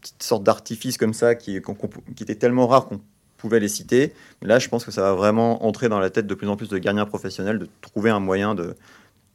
petite 0.00 0.22
sorte 0.22 0.44
d'artifice 0.44 0.96
comme 0.98 1.12
ça 1.14 1.34
qui 1.34 1.56
était 1.56 2.36
tellement 2.36 2.68
rare 2.68 2.86
qu'on 2.86 3.00
pouvait 3.36 3.60
les 3.60 3.68
citer. 3.68 4.12
Mais 4.42 4.48
là, 4.48 4.58
je 4.58 4.68
pense 4.68 4.84
que 4.84 4.90
ça 4.90 5.02
va 5.02 5.12
vraiment 5.14 5.64
entrer 5.66 5.88
dans 5.88 5.98
la 6.00 6.10
tête 6.10 6.26
de 6.26 6.34
plus 6.34 6.48
en 6.48 6.56
plus 6.56 6.68
de 6.68 6.78
gardiens 6.78 7.06
professionnels 7.06 7.58
de 7.58 7.68
trouver 7.80 8.10
un 8.10 8.20
moyen 8.20 8.54
de, 8.54 8.74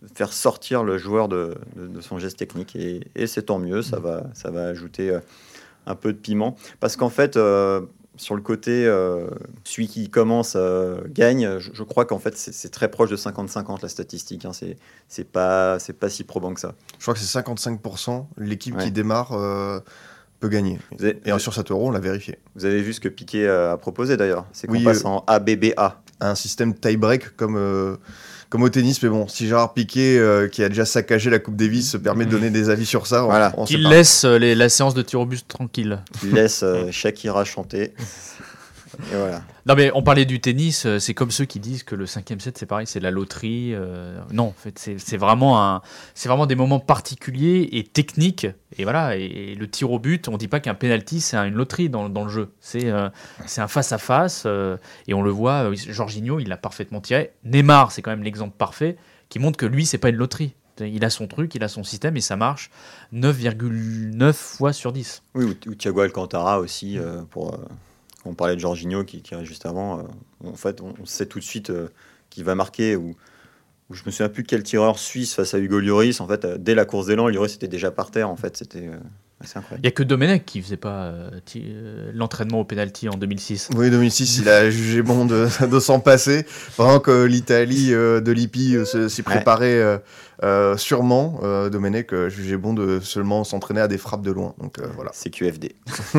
de 0.01 0.07
faire 0.15 0.33
sortir 0.33 0.83
le 0.83 0.97
joueur 0.97 1.27
de, 1.27 1.55
de- 1.75 1.87
de 1.87 2.01
son 2.01 2.17
geste 2.19 2.37
technique. 2.37 2.75
Et, 2.75 3.01
et 3.15 3.27
c'est 3.27 3.43
tant 3.43 3.59
mieux, 3.59 3.81
ça 3.81 3.99
va, 3.99 4.23
ça 4.33 4.49
va 4.51 4.63
ajouter 4.65 5.09
euh, 5.11 5.19
un 5.85 5.95
peu 5.95 6.13
de 6.13 6.17
piment. 6.17 6.55
Parce 6.79 6.95
qu'en 6.95 7.09
fait, 7.09 7.37
euh, 7.37 7.81
sur 8.17 8.35
le 8.35 8.41
côté, 8.41 8.85
euh, 8.85 9.27
celui 9.63 9.87
qui 9.87 10.09
commence 10.09 10.53
euh, 10.55 11.01
gagne, 11.07 11.57
je, 11.59 11.71
je 11.73 11.83
crois 11.83 12.05
qu'en 12.05 12.19
fait, 12.19 12.35
c'est, 12.37 12.69
très 12.69 12.89
proche 12.91 13.09
de 13.09 13.15
50-50 13.15 13.81
la 13.81 13.89
statistique. 13.89 14.45
hein. 14.45 14.51
C'est, 15.07 15.23
pas, 15.23 15.77
pas 15.99 16.09
si 16.09 16.23
probant 16.23 16.53
que 16.53 16.59
ça. 16.59 16.75
Je 16.99 17.03
crois 17.03 17.13
que 17.13 17.19
c'est 17.19 17.39
55% 17.39 18.25
l'équipe 18.37 18.75
Ouais. 18.75 18.83
qui 18.85 18.91
démarre 18.91 19.31
peut 20.41 20.49
gagner. 20.49 20.79
Avez, 20.99 21.19
Et 21.25 21.39
sur 21.39 21.53
euro, 21.71 21.87
on 21.87 21.91
l'a 21.91 21.99
vérifié. 21.99 22.37
vous 22.55 22.65
avez 22.65 22.81
vu 22.81 22.91
ce 22.91 22.99
que 22.99 23.07
Piquet 23.07 23.47
a 23.47 23.77
proposé 23.77 24.17
d'ailleurs. 24.17 24.45
C'est 24.51 24.67
qu'on 24.67 24.73
Oui, 24.73 24.83
passe 24.83 25.05
euh, 25.05 25.07
en 25.07 25.23
ABBA. 25.27 26.01
Un 26.19 26.35
système 26.35 26.73
tie-break 26.75 27.35
comme, 27.37 27.55
euh, 27.57 27.95
comme 28.49 28.61
au 28.63 28.69
tennis, 28.69 29.01
mais 29.01 29.09
bon, 29.09 29.27
si 29.27 29.47
Gérard 29.47 29.73
Piquet, 29.73 30.17
euh, 30.19 30.47
qui 30.47 30.63
a 30.63 30.69
déjà 30.69 30.85
saccagé 30.85 31.29
la 31.29 31.39
Coupe 31.39 31.55
Davis, 31.55 31.89
se 31.89 31.97
permet 31.97 32.25
de 32.25 32.31
donner 32.31 32.49
des 32.49 32.69
avis 32.69 32.85
sur 32.85 33.07
ça, 33.07 33.21
Voilà. 33.23 33.53
Qu'il 33.65 33.87
laisse 33.87 34.23
euh, 34.25 34.37
les- 34.37 34.53
la 34.55 34.69
séance 34.69 34.93
de 34.93 35.01
tir 35.01 35.19
au 35.21 35.25
but 35.25 35.47
tranquille. 35.47 35.99
qui 36.19 36.27
laisse 36.27 36.61
euh, 36.63 36.91
Shakira 36.91 37.45
chanter. 37.45 37.93
Et 39.11 39.15
voilà. 39.15 39.43
Non 39.65 39.75
mais 39.75 39.91
on 39.93 40.03
parlait 40.03 40.25
du 40.25 40.41
tennis, 40.41 40.85
euh, 40.85 40.99
c'est 40.99 41.13
comme 41.13 41.31
ceux 41.31 41.45
qui 41.45 41.59
disent 41.59 41.83
que 41.83 41.95
le 41.95 42.05
cinquième 42.05 42.39
set 42.39 42.57
c'est 42.57 42.65
pareil, 42.65 42.87
c'est 42.87 42.99
la 42.99 43.11
loterie. 43.11 43.73
euh, 43.73 44.19
non, 44.31 44.45
en 44.45 44.55
fait 44.57 44.77
c'est 44.97 45.17
vraiment 45.17 45.63
un, 45.63 45.81
vraiment 46.25 46.45
des 46.45 46.55
moments 46.55 46.79
particuliers 46.79 47.69
et 47.71 47.83
techniques. 47.83 48.47
Et 48.77 48.83
voilà, 48.83 49.17
et, 49.17 49.23
et 49.23 49.55
le 49.55 49.67
tir 49.69 49.91
au 49.91 49.99
but, 49.99 50.27
on 50.27 50.37
dit 50.37 50.47
pas 50.47 50.59
qu'un 50.59 50.73
penalty 50.75 51.21
c'est 51.21 51.37
une 51.37 51.53
loterie 51.55 51.89
dans, 51.89 52.09
dans 52.09 52.23
le 52.23 52.29
jeu. 52.29 52.49
C'est 52.59 52.89
euh, 52.89 53.09
un 53.57 53.67
face 53.67 53.91
à 53.91 53.97
face 53.97 54.47
et 55.07 55.13
on 55.13 55.21
le 55.21 55.31
voit. 55.31 55.71
Jorginho 55.73 56.39
il 56.39 56.47
l'a 56.49 56.57
parfaitement 56.57 57.01
tiré. 57.01 57.31
Neymar 57.43 57.91
c'est 57.91 58.01
quand 58.01 58.11
même 58.11 58.23
l'exemple 58.23 58.55
parfait 58.57 58.97
qui 59.29 59.39
montre 59.39 59.57
que 59.57 59.65
lui 59.65 59.85
c'est 59.85 59.97
pas 59.97 60.09
une 60.09 60.15
loterie. 60.17 60.53
Il 60.79 61.05
a 61.05 61.11
son 61.11 61.27
truc, 61.27 61.53
il 61.53 61.63
a 61.63 61.67
son 61.67 61.83
système 61.83 62.17
et 62.17 62.21
ça 62.21 62.35
marche 62.37 62.71
9,9 63.13 64.33
fois 64.33 64.73
sur 64.73 64.91
10. 64.91 65.21
Oui, 65.35 65.45
ou, 65.45 65.69
ou 65.69 65.75
Thiago 65.75 65.99
Alcantara 66.01 66.59
aussi, 66.59 66.97
euh, 66.97 67.21
pour, 67.29 67.53
euh, 67.53 67.57
on 68.25 68.33
parlait 68.33 68.55
de 68.55 68.59
Jorginho 68.59 69.03
qui 69.03 69.21
tirait 69.21 69.45
juste 69.45 69.65
avant. 69.65 69.99
euh, 69.99 70.03
en 70.47 70.53
fait, 70.55 70.81
on, 70.81 70.93
sait 71.05 71.25
tout 71.25 71.39
de 71.39 71.43
suite 71.43 71.69
euh, 71.69 71.87
qu'il 72.29 72.43
va 72.43 72.55
marquer. 72.55 72.95
Ou, 72.95 73.15
ou 73.89 73.93
je 73.93 74.03
me 74.05 74.11
souviens 74.11 74.29
plus 74.29 74.43
quel 74.43 74.63
tireur 74.63 74.97
suisse 74.99 75.33
face 75.35 75.53
à 75.53 75.59
Hugo 75.59 75.79
Lloris. 75.79 76.21
En 76.21 76.27
fait, 76.27 76.45
euh, 76.45 76.57
dès 76.59 76.75
la 76.75 76.85
course 76.85 77.07
d'élan, 77.07 77.27
Lloris 77.29 77.55
était 77.55 77.67
déjà 77.67 77.91
par 77.91 78.11
terre. 78.11 78.29
En 78.29 78.35
fait, 78.37 78.55
c'était 78.57 78.89
assez 79.41 79.53
Il 79.55 79.57
incroyable. 79.57 79.81
n'y 79.83 79.87
a 79.87 79.91
que 79.91 80.03
Domenech 80.03 80.45
qui 80.45 80.61
faisait 80.61 80.77
pas 80.77 81.05
euh, 81.05 82.11
l'entraînement 82.13 82.59
au 82.59 82.63
penalty 82.63 83.09
en 83.09 83.15
2006. 83.17 83.69
Oui, 83.75 83.89
2006, 83.89 84.37
il 84.37 84.49
a 84.49 84.69
jugé 84.69 85.01
bon 85.01 85.25
de, 85.25 85.47
de 85.65 85.79
s'en 85.79 85.99
passer. 85.99 86.45
Pendant 86.77 86.99
que 86.99 87.23
l'Italie 87.25 87.93
euh, 87.93 88.21
de 88.21 88.31
Lippi 88.31 88.75
euh, 88.75 88.85
se- 88.85 89.09
s'y 89.09 89.23
préparait 89.23 89.81
euh, 89.81 89.97
euh, 90.43 90.77
sûrement, 90.77 91.39
euh, 91.43 91.69
Domenech 91.69 92.13
euh, 92.13 92.29
jugeait 92.29 92.57
bon 92.57 92.73
de 92.73 92.99
seulement 92.99 93.43
s'entraîner 93.43 93.81
à 93.81 93.87
des 93.87 93.97
frappes 93.97 94.21
de 94.23 94.31
loin. 94.31 94.53
Donc 94.59 94.77
euh, 94.79 94.85
voilà. 94.95 95.09
C'est 95.13 95.31
QFD. 95.31 95.73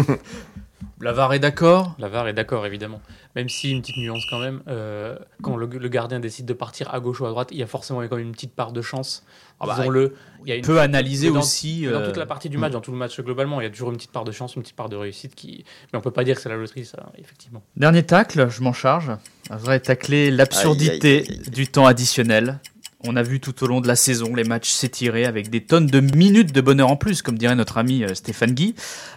Lavar 1.03 1.33
est 1.33 1.41
d'accord? 1.41 1.97
La 1.99 2.07
VAR 2.09 2.29
est 2.29 2.33
d'accord, 2.33 2.65
évidemment. 2.65 3.01
Même 3.35 3.49
si, 3.49 3.73
une 3.73 3.81
petite 3.81 3.97
nuance 3.97 4.25
quand 4.31 4.39
même, 4.39 4.63
euh, 4.69 5.19
quand 5.43 5.57
le, 5.57 5.67
le 5.67 5.89
gardien 5.89 6.21
décide 6.21 6.47
de 6.47 6.53
partir 6.53 6.95
à 6.95 7.01
gauche 7.01 7.21
ou 7.21 7.27
à 7.27 7.31
droite, 7.31 7.49
il 7.51 7.59
y 7.59 7.63
a 7.65 7.67
forcément 7.67 8.01
quand 8.07 8.17
même 8.17 8.27
une 8.27 8.33
petite 8.33 8.55
part 8.55 8.71
de 8.71 8.83
chance. 8.83 9.25
Ah 9.59 9.67
bah, 9.67 9.75
Disons-le. 9.79 10.15
Il 10.45 10.49
y 10.49 10.53
a 10.53 10.55
une 10.57 10.63
peut 10.65 10.81
analyser 10.81 11.33
dans- 11.33 11.41
aussi. 11.41 11.87
Dans 11.87 11.95
euh, 12.01 12.07
toute 12.07 12.19
la 12.19 12.27
partie 12.27 12.49
du 12.49 12.57
match, 12.57 12.71
dans 12.71 12.81
tout 12.81 12.93
le 12.93 12.99
match 12.99 13.21
globalement, 13.21 13.61
il 13.61 13.65
y 13.65 13.67
a 13.67 13.71
toujours 13.71 13.91
une 13.91 13.97
petite 13.97 14.13
part 14.13 14.23
de 14.23 14.31
chance, 14.31 14.55
une 14.55 14.63
petite 14.63 14.77
part 14.77 14.89
de 14.89 14.95
réussite. 14.95 15.35
Qui... 15.35 15.65
Mais 15.93 15.99
on 15.99 16.03
peut 16.03 16.13
pas 16.13 16.23
dire 16.23 16.37
que 16.37 16.41
c'est 16.43 16.49
la 16.49 16.57
loterie, 16.57 16.85
ça, 16.85 17.11
effectivement. 17.19 17.65
Dernier 17.77 18.05
tacle, 18.05 18.49
je 18.49 18.63
m'en 18.63 18.73
charge. 18.73 19.11
Je 19.51 19.57
voudrais 19.57 19.81
tacler 19.81 20.31
l'absurdité 20.31 21.25
du 21.51 21.67
temps 21.67 21.87
additionnel. 21.87 22.61
On 23.05 23.17
a 23.17 23.23
vu 23.23 23.41
tout 23.41 23.65
au 23.65 23.67
long 23.67 23.81
de 23.81 23.89
la 23.89 23.97
saison 23.97 24.35
les 24.35 24.45
matchs 24.45 24.71
s'étirer 24.71 25.25
avec 25.25 25.51
des 25.51 25.61
tonnes 25.61 25.87
de 25.87 26.01
minutes 26.01 26.53
de 26.53 26.61
bonheur 26.61 26.89
en 26.89 26.97
plus, 26.97 27.21
comme 27.21 27.37
dirait 27.37 27.57
notre 27.57 27.79
ami 27.79 28.05
euh, 28.05 28.15
Stéphane 28.15 28.53
Guy. 28.53 28.75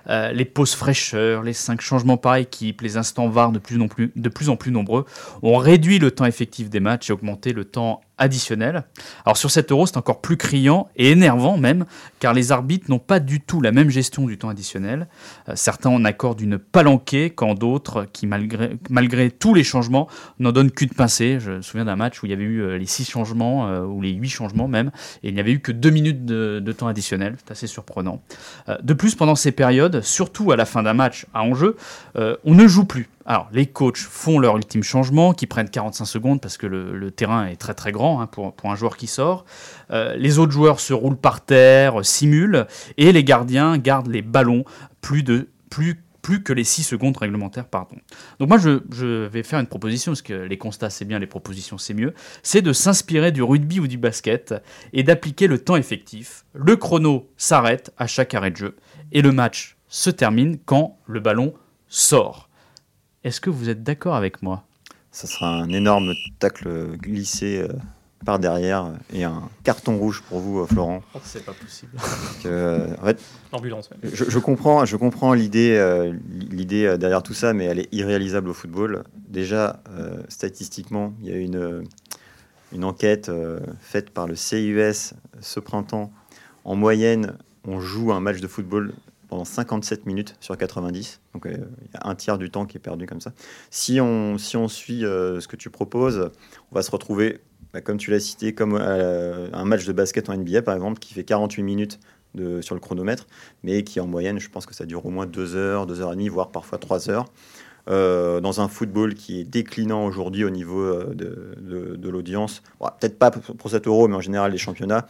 Euh, 0.10 0.32
les 0.32 0.46
pauses 0.46 0.74
fraîcheurs, 0.74 1.44
les 1.44 1.54
cinq 1.54 1.82
changements 1.82 2.18
par 2.18 2.36
équipe, 2.38 2.82
les 2.82 2.98
instants 2.98 3.30
VAR 3.30 3.51
de 3.51 3.60
plus, 3.60 4.50
en 4.50 4.56
plus 4.56 4.72
nombreux 4.72 5.06
ont 5.44 5.58
réduit 5.58 6.00
le 6.00 6.12
temps 6.12 6.25
effectif 6.25 6.70
des 6.70 6.80
matchs 6.80 7.10
et 7.10 7.13
augmenté 7.13 7.54
le 7.54 7.65
temps 7.65 8.01
additionnel. 8.17 8.84
Alors 9.25 9.38
sur 9.38 9.51
cet 9.51 9.72
euro, 9.72 9.86
c'est 9.86 9.98
encore 9.98 10.22
plus 10.22 10.38
criant 10.38 10.89
et 10.95 11.12
énervant 11.12 11.57
même, 11.57 11.86
car 12.19 12.34
les 12.34 12.51
arbitres 12.51 12.89
n'ont 12.89 13.00
pas 13.00 13.19
du 13.19 13.41
tout 13.41 13.62
la 13.62 13.72
même 13.72 13.89
gestion 13.89 14.25
du 14.25 14.38
temps 14.38 14.50
additionnel. 14.50 15.07
Euh, 15.50 15.53
certains 15.55 15.89
en 15.89 16.05
accordent 16.05 16.41
une 16.41 16.57
palanquée, 16.57 17.29
quand 17.29 17.55
d'autres, 17.55 18.05
qui 18.12 18.27
malgré, 18.27 18.77
malgré 18.89 19.31
tous 19.31 19.53
les 19.53 19.63
changements, 19.63 20.07
n'en 20.39 20.51
donnent 20.51 20.72
qu'une 20.72 20.89
pincée. 20.89 21.39
Je 21.39 21.51
me 21.51 21.62
souviens 21.62 21.86
d'un 21.86 21.95
match 21.95 22.22
où 22.22 22.25
il 22.25 22.29
y 22.29 22.34
avait 22.34 22.43
eu 22.43 22.62
euh, 22.62 22.77
les 22.77 22.86
six 22.86 23.05
changements, 23.10 23.67
euh, 23.67 23.86
ou 23.86 24.01
les 24.01 24.12
huit 24.12 24.29
changements 24.29 24.67
même, 24.67 24.91
et 25.24 25.29
il 25.29 25.34
n'y 25.34 25.39
avait 25.39 25.51
eu 25.51 25.60
que 25.60 25.72
deux 25.72 25.89
minutes 25.89 26.25
de, 26.25 26.72
temps 26.75 26.88
additionnel. 26.88 27.36
C'est 27.38 27.51
assez 27.51 27.67
surprenant. 27.67 28.22
De 28.81 28.93
plus, 28.93 29.15
pendant 29.15 29.36
ces 29.36 29.53
périodes, 29.53 30.01
surtout 30.01 30.51
à 30.51 30.57
la 30.57 30.65
fin 30.65 30.84
d'un 30.84 30.93
match 30.93 31.25
à 31.34 31.43
enjeu, 31.43 31.77
on 32.15 32.53
ne 32.53 32.67
joue 32.67 32.84
plus. 32.84 33.07
Alors, 33.25 33.50
les 33.51 33.65
coachs 33.65 33.98
font 33.98 34.38
leur 34.38 34.55
ultime 34.55 34.84
changement, 34.84 35.34
qui 35.34 35.48
prennent 35.48 35.70
45 35.70 36.05
secondes 36.05 36.41
parce 36.41 36.58
que 36.58 36.67
le, 36.67 37.12
terrain 37.12 37.48
est 37.48 37.55
très 37.55 37.74
très 37.74 37.91
grand 37.91 38.22
hein, 38.22 38.27
pour, 38.27 38.53
un 38.65 38.75
joueur 38.75 38.98
qui 38.98 39.08
sort. 39.08 39.46
Euh, 39.89 40.15
les 40.15 40.38
autres 40.38 40.51
joueurs 40.51 40.79
se 40.79 40.94
roulent 40.94 41.17
par 41.17 41.41
terre, 41.41 42.01
euh, 42.01 42.03
simulent, 42.03 42.67
et 42.98 43.12
les 43.12 43.24
gardiens 43.24 43.77
gardent 43.77 44.12
les 44.12 44.22
ballons 44.22 44.63
plus, 45.01 45.24
que 46.44 46.53
les 46.53 46.63
6 46.63 46.84
secondes 46.84 47.17
réglementaires. 47.17 47.65
Donc 48.39 48.50
moi, 48.50 48.58
je, 48.58 48.82
je 48.91 49.25
vais 49.25 49.44
faire 49.44 49.60
une 49.60 49.67
proposition, 49.67 50.12
parce 50.12 50.22
que 50.22 50.34
les 50.34 50.58
constats 50.58 50.89
c'est 50.89 51.05
bien, 51.05 51.20
les 51.20 51.27
propositions 51.27 51.77
c'est 51.77 51.94
mieux, 51.94 52.13
c'est 52.44 52.62
de 52.62 52.74
s'inspirer 52.74 53.32
du 53.32 53.41
rugby 53.41 53.79
ou 53.79 53.88
du 53.88 53.98
basket 53.98 54.53
et 54.94 55.03
d'appliquer 55.03 55.48
le 55.48 55.59
temps 55.59 55.75
effectif. 55.75 56.46
Le 56.53 56.75
chrono 56.75 57.29
s'arrête 57.38 57.92
à 57.98 58.05
chaque 58.07 58.33
arrêt 58.33 58.51
de 58.51 58.57
jeu, 58.57 58.75
et 59.11 59.22
le 59.22 59.31
match 59.31 59.77
se 59.88 60.09
termine 60.09 60.57
quand 60.66 61.00
le 61.07 61.20
ballon 61.20 61.53
sort. 61.88 62.50
Est-ce 63.25 63.42
que 63.42 63.50
vous 63.50 63.70
êtes 63.70 63.81
d'accord 63.81 64.14
avec 64.14 64.44
moi? 64.44 64.64
Ça 65.11 65.25
sera 65.25 65.50
un 65.50 65.70
énorme 65.70 66.14
tacle 66.38 66.96
glissé 66.96 67.57
euh, 67.59 67.70
par 68.24 68.38
derrière 68.38 68.92
et 69.11 69.24
un 69.24 69.50
carton 69.64 69.98
rouge 69.98 70.22
pour 70.29 70.40
vous, 70.40 70.59
euh, 70.59 70.68
Florent. 70.68 71.01
C'est 71.24 71.44
pas 71.44 71.53
possible. 71.53 71.94
Que, 72.44 72.48
euh, 72.48 72.88
en 73.01 73.05
fait, 73.05 73.20
L'ambulance, 73.51 73.90
même. 73.90 74.00
Je, 74.14 74.25
je 74.29 74.38
comprends, 74.38 74.85
je 74.85 74.96
comprends 74.96 75.33
l'idée, 75.33 75.75
euh, 75.75 76.14
l'idée 76.29 77.00
derrière 77.00 77.24
tout 77.24 77.33
ça, 77.33 77.53
mais 77.53 77.66
elle 77.66 77.79
est 77.79 77.92
irréalisable 77.92 78.48
au 78.50 78.53
football. 78.53 79.03
Déjà, 79.27 79.81
euh, 79.90 80.22
statistiquement, 80.29 81.11
il 81.24 81.27
y 81.27 81.33
a 81.33 81.38
une, 81.38 81.83
une 82.74 82.83
enquête 82.83 83.29
euh, 83.29 83.59
faite 83.79 84.11
par 84.11 84.27
le 84.27 84.35
CIUS 84.35 85.16
ce 85.42 85.59
printemps. 85.59 86.11
En 86.64 86.75
moyenne, 86.75 87.33
on 87.68 87.79
joue 87.79 88.14
un 88.14 88.20
match 88.20 88.40
de 88.40 88.48
football 88.48 88.94
pendant 89.27 89.46
57 89.46 90.05
minutes 90.05 90.35
sur 90.40 90.57
90. 90.57 91.22
Donc, 91.33 91.46
euh, 91.46 91.57
il 91.81 91.94
y 91.94 91.98
a 91.98 92.07
un 92.07 92.16
tiers 92.16 92.38
du 92.38 92.50
temps 92.50 92.66
qui 92.66 92.77
est 92.77 92.79
perdu 92.79 93.05
comme 93.05 93.22
ça. 93.22 93.31
Si 93.70 94.00
on, 94.01 94.38
si 94.38 94.57
on 94.57 94.68
suit 94.68 95.05
euh, 95.05 95.40
ce 95.40 95.48
que 95.48 95.55
tu 95.55 95.70
proposes, 95.70 96.29
on 96.72 96.75
va 96.75 96.81
se 96.81 96.92
retrouver, 96.92 97.40
bah, 97.74 97.81
comme 97.81 97.98
tu 97.98 98.11
l'as 98.11 98.20
cité, 98.20 98.53
comme 98.53 98.77
euh, 98.79 99.50
un 99.53 99.66
match 99.66 99.85
de 99.85 99.94
basket 99.94 100.29
en 100.29 100.38
NBA, 100.38 100.61
par 100.61 100.75
exemple, 100.75 101.00
qui 101.00 101.14
fait 101.14 101.24
48 101.24 101.64
minutes 101.64 102.00
de, 102.33 102.61
sur 102.61 102.75
le 102.75 102.81
chronomètre 102.81 103.27
mais 103.64 103.83
qui 103.83 104.00
en 104.00 104.07
moyenne, 104.07 104.40
je 104.40 104.50
pense 104.50 104.66
que 104.66 104.75
ça 104.75 104.85
dure 104.85 105.05
au 105.05 105.09
moins 105.09 105.25
2 105.25 105.55
heures, 105.55 105.88
2 105.88 106.01
heures 106.01 106.11
et 106.11 106.16
demie, 106.16 106.29
voire 106.29 106.51
parfois 106.51 106.77
3 106.77 107.09
heures. 107.09 107.25
Dans 107.88 108.61
un 108.61 108.68
football 108.68 109.14
qui 109.14 109.40
est 109.40 109.44
déclinant 109.44 110.07
aujourd'hui 110.07 110.44
au 110.44 110.50
niveau 110.50 110.92
de, 111.14 111.55
de- 111.61 112.09
l'audience, 112.09 112.64
peut-être 113.00 113.20
pas 113.20 113.29
pour 113.29 113.55
pour 113.55 113.70
cet 113.70 113.85
euro, 113.85 114.07
mais 114.07 114.16
en 114.16 114.22
général 114.22 114.51
les 114.51 114.57
championnats, 114.57 115.05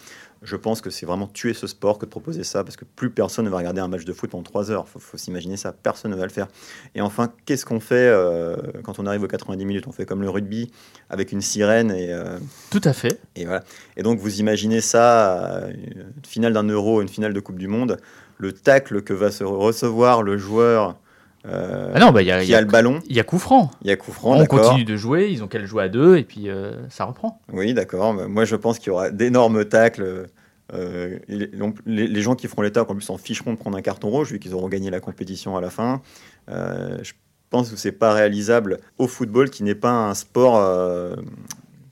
je 0.46 0.56
pense 0.56 0.80
que 0.82 0.90
c'est 0.90 1.06
vraiment 1.06 1.28
tuer 1.28 1.54
ce 1.54 1.68
sport 1.68 1.98
que 1.98 2.06
de 2.06 2.10
proposer 2.10 2.44
ça, 2.44 2.64
parce 2.64 2.78
que 2.78 2.86
plus 2.86 3.10
personne 3.10 3.46
ne 3.46 3.50
va 3.50 3.58
regarder 3.58 3.82
un 3.82 3.88
match 3.88 4.06
de 4.06 4.14
foot 4.14 4.30
pendant 4.30 4.44
3 4.44 4.72
heures, 4.72 4.86
il 4.88 4.92
faut, 4.92 5.00
faut 5.00 5.18
s'imaginer 5.18 5.58
ça, 5.58 5.74
personne 5.74 6.12
ne 6.12 6.16
va 6.16 6.24
le 6.24 6.30
faire. 6.30 6.48
Et 6.96 7.02
enfin, 7.02 7.32
qu'est-ce 7.46 7.66
qu'on 7.66 7.80
fait 7.80 7.96
euh, 7.96 8.56
quand 8.84 9.00
on 9.00 9.06
arrive 9.06 9.24
aux 9.24 9.28
90 9.28 9.66
minutes 9.66 9.88
On 9.88 9.92
fait 9.92 10.06
comme 10.06 10.22
le 10.22 10.30
rugby, 10.30 10.72
avec 11.10 11.32
une 11.32 11.42
sirène 11.42 11.92
et... 11.92 12.14
euh, 12.14 12.38
Tout 12.70 12.82
à 12.84 12.94
fait. 12.94 13.20
et, 13.36 13.46
voilà. 13.46 13.64
et 13.98 14.04
donc, 14.04 14.20
vous 14.20 14.40
imaginez 14.40 14.82
ça, 14.82 15.40
euh, 15.64 15.72
une 15.74 16.26
finale 16.26 16.54
d'un 16.54 16.64
euro, 16.64 17.02
une 17.02 17.10
finale 17.10 17.34
de 17.34 17.40
Coupe 17.40 17.60
du 17.60 17.68
Monde, 17.68 17.98
le 18.38 18.52
tacle 18.52 19.02
que 19.02 19.14
va 19.14 19.32
se 19.32 19.44
recevoir 19.44 20.22
le 20.24 20.38
joueur 20.38 20.98
euh, 21.46 21.92
Ah 21.94 22.00
non, 22.00 22.12
bah, 22.12 22.22
il 22.22 22.28
y 22.28 22.32
a, 22.32 22.44
qui 22.44 22.52
y 22.52 22.56
a 22.56 22.58
a- 22.58 22.62
le 22.62 22.68
ballon. 22.68 23.00
il 23.08 23.16
y 23.16 23.20
a 23.20 23.24
coup 23.24 23.38
franc. 23.40 23.72
Il 23.82 23.88
y 23.88 23.92
a 23.92 23.96
coup 23.98 24.12
franc, 24.12 24.40
On 24.40 24.46
continue 24.46 24.86
de 24.86 24.96
jouer, 24.96 25.30
ils 25.32 25.44
ont 25.44 25.48
qu'à 25.48 25.60
le 25.60 25.66
jouer 25.66 25.84
à 25.84 25.90
deux, 25.90 26.18
et 26.18 26.24
puis 26.24 26.50
euh, 26.50 26.74
ça 26.90 27.06
reprend. 27.06 27.40
Oui, 27.54 27.74
d'accord. 27.74 28.14
Mais 28.14 28.28
Moi, 28.28 28.46
je 28.46 28.56
pense 28.56 28.80
qu'il 28.80 28.88
y 28.88 28.92
aura 28.92 29.10
d'énormes 29.12 29.66
tacles. 29.66 30.28
euh, 30.74 31.20
les, 31.28 32.22
gens 32.22 32.36
qui 32.36 32.48
feront 32.48 32.62
les 32.64 32.72
tacles, 32.72 32.92
en 32.92 32.96
plus, 32.96 33.04
s'en 33.04 33.18
ficheront 33.18 33.54
de 33.54 33.58
prendre 33.58 33.78
un 33.78 33.82
carton 33.82 34.10
rouge, 34.10 34.32
vu 34.32 34.40
qu'ils 34.40 34.54
auront 34.56 34.70
gagné 34.70 34.90
la 34.90 35.00
compétition 35.00 35.56
à 35.56 35.62
la 35.62 35.70
fin. 35.70 36.02
Euh, 36.50 36.98
je 37.04 37.14
pense 37.50 37.70
que 37.70 37.76
c'est 37.78 37.92
pas 37.92 38.14
réalisable 38.14 38.80
au 38.98 39.08
football, 39.08 39.50
qui 39.50 39.64
n'est 39.64 39.76
pas 39.76 39.92
un 39.92 40.14
sport 40.16 40.56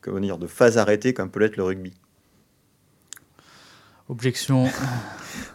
comment 0.01 0.19
dire, 0.19 0.37
de 0.37 0.47
phase 0.47 0.77
arrêtée 0.77 1.13
comme 1.13 1.29
peut 1.29 1.39
l'être 1.39 1.57
le 1.57 1.63
rugby. 1.63 1.93
Objection. 4.09 4.67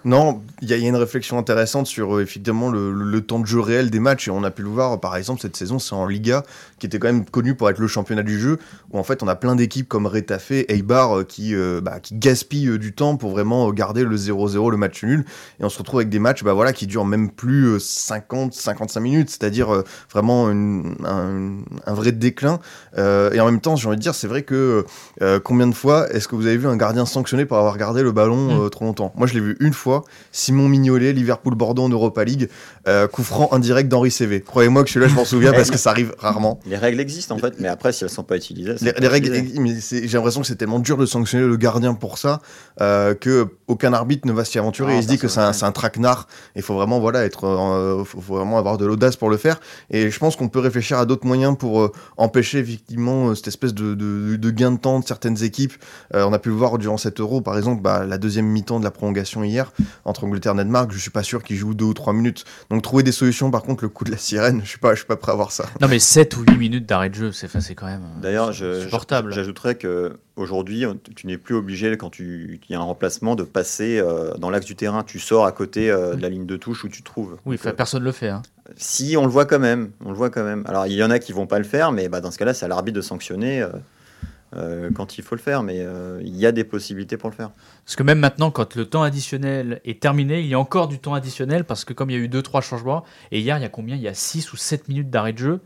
Non, 0.04 0.42
il 0.62 0.68
y, 0.68 0.72
a- 0.72 0.76
une 0.76 0.96
réflexion 0.96 1.38
intéressante 1.38 1.86
sur 1.86 2.16
euh, 2.16 2.24
le, 2.24 3.20
temps 3.20 3.40
de 3.40 3.46
jeu 3.46 3.60
réel 3.60 3.90
des 3.90 4.00
matchs. 4.00 4.28
Et 4.28 4.30
on 4.30 4.42
a 4.42 4.50
pu 4.50 4.62
le 4.62 4.68
voir 4.68 4.98
par 5.00 5.16
exemple 5.16 5.40
cette 5.40 5.56
saison 5.56 5.78
c'est 5.78 5.94
en 5.94 6.06
Liga 6.06 6.44
qui 6.78 6.86
était 6.86 6.98
quand 6.98 7.08
même 7.08 7.24
connu 7.24 7.54
pour 7.54 7.68
être 7.68 7.78
le 7.78 7.86
championnat 7.86 8.22
du 8.22 8.38
jeu 8.38 8.58
où 8.90 8.98
en 8.98 9.02
fait 9.02 9.22
on 9.22 9.28
a 9.28 9.34
plein 9.34 9.56
d'équipes 9.56 9.88
comme 9.88 10.06
Retafe, 10.06 10.52
Eibar 10.68 11.18
euh, 11.18 11.24
qui, 11.24 11.54
euh, 11.54 11.80
bah, 11.80 12.00
qui 12.00 12.14
gaspillent 12.14 12.68
euh, 12.68 12.78
du 12.78 12.94
temps 12.94 13.16
pour 13.16 13.30
vraiment 13.30 13.70
garder 13.72 14.04
le 14.04 14.16
0-0 14.16 14.70
le 14.70 14.76
match 14.76 15.02
nul. 15.02 15.24
Et 15.60 15.64
on 15.64 15.68
se 15.68 15.78
retrouve 15.78 16.00
avec 16.00 16.08
des 16.08 16.18
matchs 16.18 16.44
bah, 16.44 16.52
voilà, 16.52 16.72
qui 16.72 16.86
durent 16.86 17.04
même 17.04 17.30
plus 17.30 17.64
euh, 17.66 17.78
50-55 17.78 19.00
minutes. 19.00 19.30
C'est-à-dire 19.30 19.82
vraiment 20.10 20.48
un, 20.48 21.94
vrai 21.94 22.12
déclin. 22.12 22.60
Et 22.96 23.40
en 23.40 23.44
même 23.44 23.60
temps 23.60 23.76
j'ai 23.76 23.88
envie 23.88 23.96
de 23.96 24.02
dire 24.02 24.14
c'est 24.14 24.26
vrai 24.26 24.42
que 24.42 24.84
combien 25.44 25.66
de 25.66 25.74
fois 25.74 26.08
est-ce 26.10 26.28
que 26.28 26.36
vous 26.36 26.46
avez 26.46 26.56
vu 26.56 26.66
un 26.66 26.76
gardien 26.76 27.06
sanctionné 27.06 27.44
pour 27.44 27.58
avoir 27.58 27.76
gardé 27.76 28.02
le 28.02 28.12
ballon 28.12 28.37
ballon 28.46 28.58
Mm. 28.58 28.64
euh, 28.64 28.68
trop 28.68 28.84
longtemps. 28.84 29.12
Moi, 29.16 29.26
je 29.26 29.34
l'ai 29.34 29.40
vu 29.40 29.56
une 29.60 29.72
fois, 29.72 30.04
Simon 30.32 30.68
Mignolet, 30.68 31.12
Liverpool-Bordeaux 31.12 31.82
en 31.82 31.88
Europa 31.88 32.24
League, 32.24 32.48
euh, 32.86 33.06
coup 33.08 33.22
franc 33.22 33.48
indirect 33.52 33.88
d'Henri 33.88 34.10
CV. 34.10 34.40
Croyez-moi 34.40 34.84
que 34.84 34.90
celui-là, 34.90 35.08
je 35.10 35.14
m'en 35.16 35.24
souviens 35.24 35.52
parce 35.52 35.70
que 35.70 35.78
ça 35.78 35.90
arrive 35.90 36.14
rarement. 36.18 36.60
Les 36.66 36.76
règles 36.76 37.00
existent 37.00 37.34
en 37.34 37.38
fait, 37.38 37.54
mais 37.58 37.68
après, 37.68 37.92
si 37.92 38.04
elles 38.04 38.10
sont 38.10 38.22
pas 38.22 38.36
utilisées, 38.36 38.74
Les, 38.80 38.92
pas 38.92 39.00
les 39.00 39.08
règles, 39.08 39.32
j'ai 39.90 40.06
l'impression 40.08 40.40
que 40.40 40.46
c'est 40.46 40.56
tellement 40.56 40.78
dur 40.78 40.96
de 40.96 41.06
sanctionner 41.06 41.46
le 41.46 41.56
gardien 41.56 41.94
pour 41.94 42.18
ça 42.18 42.40
euh, 42.80 43.14
que 43.14 43.48
aucun 43.66 43.92
arbitre 43.92 44.26
ne 44.26 44.32
va 44.32 44.44
s'y 44.44 44.58
aventurer. 44.58 44.96
Il 44.96 45.02
se 45.02 45.08
dit 45.08 45.18
que 45.18 45.28
c'est 45.28 45.40
un, 45.40 45.52
un 45.62 45.72
traquenard. 45.72 46.26
Il 46.56 46.62
faut 46.62 46.74
vraiment 46.74 47.00
voilà 47.00 47.24
être, 47.24 47.44
euh, 47.44 48.04
faut, 48.04 48.20
faut 48.20 48.34
vraiment 48.36 48.58
avoir 48.58 48.78
de 48.78 48.86
l'audace 48.86 49.16
pour 49.16 49.30
le 49.30 49.36
faire. 49.36 49.60
Et 49.90 50.10
je 50.10 50.18
pense 50.18 50.36
qu'on 50.36 50.48
peut 50.48 50.60
réfléchir 50.60 50.98
à 50.98 51.06
d'autres 51.06 51.26
moyens 51.26 51.56
pour 51.58 51.80
euh, 51.82 51.92
empêcher 52.16 52.58
effectivement 52.58 53.34
cette 53.34 53.48
espèce 53.48 53.74
de, 53.74 53.94
de- 53.94 54.36
de 54.36 54.50
gain 54.50 54.72
de 54.72 54.78
temps 54.78 55.00
de 55.00 55.04
certaines 55.04 55.42
équipes. 55.42 55.72
Euh, 56.14 56.24
on 56.24 56.32
a 56.32 56.38
pu 56.38 56.48
le 56.50 56.54
voir 56.54 56.78
durant 56.78 56.96
cet 56.96 57.20
Euro, 57.20 57.40
par 57.40 57.56
exemple, 57.56 57.82
bah, 57.82 58.04
la 58.06 58.18
deuxième 58.18 58.27
mi-temps 58.36 58.78
de 58.78 58.84
la 58.84 58.90
prolongation 58.90 59.44
hier 59.44 59.72
entre 60.04 60.24
Angleterre 60.24 60.52
et 60.52 60.56
Danemark. 60.56 60.90
Je 60.92 60.98
suis 60.98 61.10
pas 61.10 61.22
sûr 61.22 61.42
qu'ils 61.42 61.56
jouent 61.56 61.74
deux 61.74 61.86
ou 61.86 61.94
trois 61.94 62.12
minutes. 62.12 62.44
Donc 62.70 62.82
trouver 62.82 63.02
des 63.02 63.12
solutions. 63.12 63.50
Par 63.50 63.62
contre, 63.62 63.84
le 63.84 63.88
coup 63.88 64.04
de 64.04 64.10
la 64.10 64.18
sirène, 64.18 64.60
je 64.64 64.68
suis 64.68 64.78
pas, 64.78 64.92
je 64.92 64.98
suis 64.98 65.06
pas 65.06 65.16
prêt 65.16 65.32
à 65.32 65.34
voir 65.34 65.52
ça. 65.52 65.66
Non, 65.80 65.88
mais 65.88 65.98
7 65.98 66.36
ou 66.36 66.42
8 66.42 66.56
minutes 66.56 66.86
d'arrêt 66.86 67.10
de 67.10 67.14
jeu, 67.14 67.32
c'est 67.32 67.48
quand 67.74 67.86
même 67.86 68.02
euh, 68.02 68.20
D'ailleurs, 68.20 68.52
j'ajouterais 68.52 69.76
que 69.76 70.18
aujourd'hui, 70.38 70.84
tu 71.16 71.26
n'es 71.26 71.36
plus 71.36 71.54
obligé 71.54 71.96
quand 71.96 72.10
tu 72.10 72.60
il 72.68 72.72
y 72.72 72.76
a 72.76 72.80
un 72.80 72.84
remplacement 72.84 73.34
de 73.34 73.42
passer 73.42 73.98
euh, 73.98 74.34
dans 74.38 74.50
l'axe 74.50 74.66
du 74.66 74.76
terrain. 74.76 75.02
Tu 75.02 75.18
sors 75.18 75.46
à 75.46 75.52
côté 75.52 75.90
euh, 75.90 76.14
de 76.14 76.22
la 76.22 76.28
ligne 76.28 76.46
de 76.46 76.56
touche 76.56 76.84
où 76.84 76.88
tu 76.88 77.02
te 77.02 77.06
trouves. 77.06 77.38
Oui, 77.44 77.56
Donc, 77.56 77.60
enfin, 77.60 77.70
euh, 77.70 77.74
personne 77.74 78.02
le 78.02 78.12
fait. 78.12 78.28
Hein. 78.28 78.42
Si, 78.76 79.16
on 79.16 79.24
le 79.24 79.30
voit 79.30 79.46
quand 79.46 79.58
même. 79.58 79.90
On 80.04 80.10
le 80.10 80.16
voit 80.16 80.30
quand 80.30 80.44
même. 80.44 80.64
Alors, 80.66 80.86
il 80.86 80.92
y 80.92 81.02
en 81.02 81.10
a 81.10 81.18
qui 81.18 81.32
vont 81.32 81.46
pas 81.46 81.58
le 81.58 81.64
faire, 81.64 81.92
mais 81.92 82.08
bah, 82.08 82.20
dans 82.20 82.30
ce 82.30 82.38
cas-là, 82.38 82.54
c'est 82.54 82.64
à 82.64 82.68
l'arbitre 82.68 82.96
de 82.96 83.02
sanctionner 83.02 83.66
euh, 84.54 84.90
quand 84.94 85.18
il 85.18 85.24
faut 85.24 85.34
le 85.34 85.40
faire. 85.40 85.62
Mais 85.62 85.80
euh, 85.80 86.20
il 86.22 86.36
y 86.36 86.46
a 86.46 86.52
des 86.52 86.64
possibilités 86.64 87.16
pour 87.16 87.30
le 87.30 87.34
faire. 87.34 87.50
Parce 87.84 87.96
que 87.96 88.02
même 88.02 88.18
maintenant, 88.18 88.50
quand 88.50 88.74
le 88.74 88.86
temps 88.86 89.02
additionnel 89.02 89.80
est 89.84 90.00
terminé, 90.00 90.40
il 90.40 90.46
y 90.46 90.54
a 90.54 90.58
encore 90.58 90.88
du 90.88 90.98
temps 90.98 91.14
additionnel 91.14 91.64
parce 91.64 91.84
que 91.84 91.92
comme 91.92 92.10
il 92.10 92.16
y 92.16 92.20
a 92.20 92.22
eu 92.22 92.28
2-3 92.28 92.62
changements, 92.62 93.04
et 93.30 93.40
hier, 93.40 93.58
il 93.58 93.62
y 93.62 93.66
a 93.66 93.68
combien? 93.68 93.96
Il 93.96 94.02
y 94.02 94.08
a 94.08 94.14
6 94.14 94.52
ou 94.52 94.56
7 94.56 94.88
minutes 94.88 95.10
d'arrêt 95.10 95.32
de 95.32 95.38
jeu. 95.38 95.60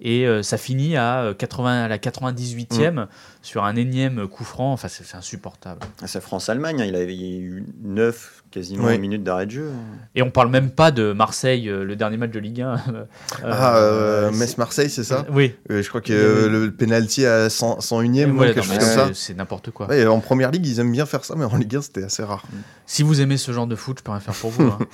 Et 0.00 0.26
euh, 0.26 0.42
ça 0.42 0.56
finit 0.58 0.96
à, 0.96 1.22
euh, 1.22 1.34
80, 1.34 1.84
à 1.84 1.88
la 1.88 1.98
98e 1.98 3.06
sur 3.42 3.64
un 3.64 3.76
énième 3.76 4.26
coup 4.28 4.44
franc. 4.44 4.72
Enfin, 4.72 4.88
c'est 4.88 5.14
insupportable. 5.16 5.80
Ah, 6.02 6.06
C'est 6.06 6.20
France-Allemagne. 6.20 6.80
hein. 6.82 6.84
Il 6.86 6.96
avait 6.96 7.14
il 7.14 7.22
y 7.22 7.34
a 7.36 7.38
eu 7.40 7.64
9 7.82 8.42
quasiment 8.50 8.86
Oui. 8.86 8.98
minutes 8.98 9.24
d'arrêt 9.24 9.46
de 9.46 9.50
jeu. 9.50 9.70
Et 10.14 10.22
on 10.22 10.30
parle 10.30 10.48
même 10.48 10.70
pas 10.70 10.92
de 10.92 11.12
Marseille, 11.12 11.68
euh, 11.68 11.84
le 11.84 11.96
dernier 11.96 12.16
match 12.16 12.30
de 12.30 12.38
Ligue 12.38 12.60
1. 12.62 12.74
euh, 12.94 13.04
ah, 13.44 13.76
euh, 13.78 14.30
c'est- 14.32 14.38
Metz-Marseille, 14.38 14.90
c'est 14.90 15.02
ça 15.04 15.26
Oui. 15.30 15.54
Euh, 15.70 15.82
je 15.82 15.88
crois 15.88 16.00
que 16.00 16.12
euh, 16.12 16.48
le 16.48 16.70
penalty 16.72 17.26
à 17.26 17.50
100, 17.50 17.80
101e, 17.80 18.30
ou 18.30 18.38
Ouais, 18.38 18.54
quelque 18.54 18.62
chose 18.62 18.78
comme 18.78 18.86
c'est- 18.86 18.94
ça. 18.94 19.10
C'est 19.12 19.34
n'importe 19.36 19.70
quoi. 19.72 19.88
Ouais, 19.88 20.06
en 20.06 20.20
première 20.20 20.50
ligue, 20.52 20.66
ils 20.66 20.78
aiment 20.80 20.92
bien 20.92 21.06
faire 21.06 21.24
ça, 21.24 21.34
mais 21.36 21.44
en 21.44 21.56
Ligue 21.56 21.76
1, 21.76 21.82
c'était 21.82 22.04
assez 22.04 22.22
rare. 22.22 22.44
Si 22.86 23.02
vous 23.02 23.20
aimez 23.20 23.36
ce 23.38 23.50
genre 23.52 23.66
de 23.66 23.74
foot, 23.76 23.98
je 23.98 24.04
peux 24.04 24.12
rien 24.12 24.20
faire 24.20 24.34
pour 24.34 24.50
vous. 24.50 24.68
hein. 24.68 24.78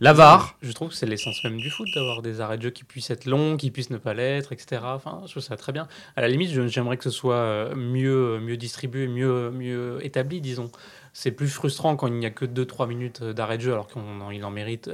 La 0.00 0.12
VAR, 0.12 0.56
Je 0.60 0.72
trouve 0.72 0.88
que 0.88 0.94
c'est 0.94 1.06
l'essence 1.06 1.42
même 1.44 1.56
du 1.56 1.70
foot 1.70 1.86
d'avoir 1.94 2.20
des 2.20 2.40
arrêts 2.40 2.58
de 2.58 2.62
jeu 2.62 2.70
qui 2.70 2.82
puissent 2.82 3.10
être 3.10 3.26
longs, 3.26 3.56
qui 3.56 3.70
puissent 3.70 3.90
ne 3.90 3.96
pas 3.96 4.12
l'être, 4.12 4.52
etc. 4.52 4.82
Enfin, 4.84 5.22
je 5.26 5.30
trouve 5.30 5.42
ça 5.42 5.56
très 5.56 5.72
bien. 5.72 5.86
À 6.16 6.20
la 6.20 6.28
limite, 6.28 6.50
j'aimerais 6.68 6.96
que 6.96 7.04
ce 7.04 7.10
soit 7.10 7.36
euh, 7.36 7.74
mieux, 7.76 8.40
mieux 8.40 8.56
distribué, 8.56 9.06
mieux, 9.06 9.50
mieux 9.52 9.98
établi, 10.04 10.40
disons. 10.40 10.70
C'est 11.12 11.30
plus 11.30 11.48
frustrant 11.48 11.94
quand 11.94 12.08
il 12.08 12.14
n'y 12.14 12.26
a 12.26 12.30
que 12.30 12.44
2-3 12.44 12.88
minutes 12.88 13.22
d'arrêt 13.22 13.56
de 13.56 13.62
jeu 13.62 13.72
alors 13.72 13.86
qu'il 13.86 14.44
en, 14.44 14.50
mérite 14.50 14.90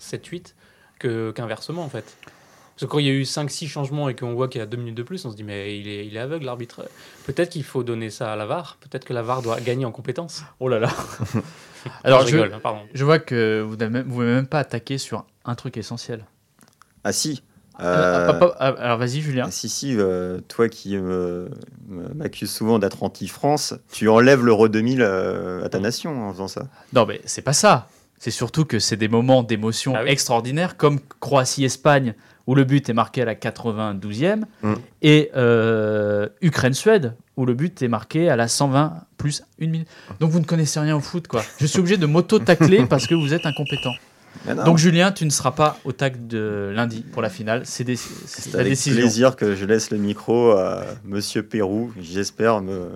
7-8 0.00 0.54
que- 1.00 1.32
qu'inversement 1.32 1.82
en 1.82 1.88
fait. 1.88 2.16
Parce 2.22 2.82
que 2.82 2.84
quand 2.86 2.98
il 3.00 3.06
y 3.06 3.10
a 3.10 3.12
eu 3.14 3.22
5-6 3.24 3.66
changements 3.66 4.08
et 4.08 4.14
qu'on 4.14 4.34
voit 4.34 4.46
qu'il 4.46 4.60
y 4.60 4.62
a 4.62 4.66
2 4.66 4.76
minutes 4.76 4.94
de 4.94 5.02
plus, 5.02 5.24
on 5.24 5.32
se 5.32 5.36
dit 5.36 5.42
mais 5.42 5.76
il 5.80 5.88
est, 5.88 6.06
il 6.06 6.16
est 6.16 6.20
aveugle 6.20 6.44
l'arbitre. 6.44 6.88
Peut-être 7.24 7.50
qu'il 7.50 7.64
faut 7.64 7.82
donner 7.82 8.10
ça 8.10 8.32
à 8.32 8.36
la 8.36 8.46
VAR, 8.46 8.76
peut-être 8.80 9.04
que 9.04 9.12
la 9.12 9.22
VAR 9.22 9.42
doit 9.42 9.60
gagner 9.60 9.86
en 9.86 9.92
compétences. 9.92 10.44
oh 10.60 10.68
là 10.68 10.78
là. 10.78 10.90
Alors, 12.04 12.22
je 12.22 12.28
je, 12.32 12.36
rigole, 12.36 12.54
hein, 12.54 12.60
pardon. 12.62 12.80
je 12.92 13.04
vois 13.04 13.18
que 13.18 13.60
vous 13.62 13.70
vous 13.70 13.76
n'avez 13.76 14.02
même 14.02 14.46
pas 14.46 14.58
attaqué 14.60 14.98
sur 14.98 15.24
un 15.44 15.54
truc 15.54 15.76
essentiel. 15.76 16.24
Ah 17.04 17.12
si. 17.12 17.42
Euh, 17.80 17.84
Euh, 17.84 18.28
hop, 18.30 18.36
hop, 18.42 18.56
hop, 18.58 18.76
alors 18.80 18.96
vas-y, 18.98 19.20
Julien. 19.20 19.44
Ah, 19.48 19.50
si, 19.50 19.68
si, 19.68 19.94
euh, 19.98 20.40
toi 20.48 20.68
qui 20.70 20.96
me- 20.96 21.50
m'accuses 22.14 22.50
souvent 22.50 22.78
d'être 22.78 23.02
anti-France, 23.02 23.74
tu 23.92 24.08
enlèves 24.08 24.42
l'Euro 24.44 24.68
2000 24.68 25.02
euh, 25.02 25.62
à 25.62 25.68
ta 25.68 25.78
nation 25.78 26.26
en 26.28 26.32
faisant 26.32 26.48
ça. 26.48 26.68
Non, 26.94 27.04
mais 27.04 27.20
c'est 27.26 27.42
pas 27.42 27.52
ça. 27.52 27.88
C'est 28.18 28.30
surtout 28.30 28.64
que 28.64 28.78
c'est 28.78 28.96
des 28.96 29.08
moments 29.08 29.42
d'émotion 29.42 29.92
Ah 29.94 30.00
oui. 30.04 30.08
extraordinaires, 30.10 30.78
comme 30.78 31.00
Croatie-Espagne, 31.20 32.14
où 32.46 32.54
le 32.54 32.64
but 32.64 32.88
est 32.88 32.94
marqué 32.94 33.20
à 33.20 33.24
la 33.26 33.34
92e, 33.34 34.46
Mm. 34.62 34.74
et 35.02 35.30
euh, 35.36 36.28
Ukraine-Suède, 36.40 37.14
où 37.36 37.44
le 37.46 37.54
but 37.54 37.82
est 37.82 37.88
marqué 37.88 38.28
à 38.30 38.36
la 38.36 38.48
120 38.48 38.94
plus 39.18 39.42
une 39.58 39.70
minute. 39.70 39.88
Donc 40.20 40.30
vous 40.30 40.40
ne 40.40 40.44
connaissez 40.44 40.80
rien 40.80 40.96
au 40.96 41.00
foot, 41.00 41.28
quoi. 41.28 41.42
Je 41.60 41.66
suis 41.66 41.78
obligé 41.80 41.96
de 41.96 42.06
m'auto-tacler 42.06 42.86
parce 42.88 43.06
que 43.06 43.14
vous 43.14 43.34
êtes 43.34 43.44
incompétent. 43.46 43.92
Donc 44.64 44.76
Julien, 44.78 45.12
tu 45.12 45.24
ne 45.24 45.30
seras 45.30 45.52
pas 45.52 45.78
au 45.84 45.92
tac 45.92 46.26
de 46.26 46.70
lundi 46.74 47.02
pour 47.12 47.22
la 47.22 47.30
finale. 47.30 47.62
C'est 47.64 47.84
c'est 47.96 48.52
la 48.52 48.60
avec 48.60 48.72
décision. 48.72 49.00
plaisir 49.00 49.34
que 49.36 49.54
je 49.54 49.64
laisse 49.64 49.90
le 49.90 49.96
micro 49.98 50.50
à 50.50 50.84
Monsieur 51.04 51.42
Pérou. 51.42 51.92
J'espère 51.98 52.60
me 52.60 52.90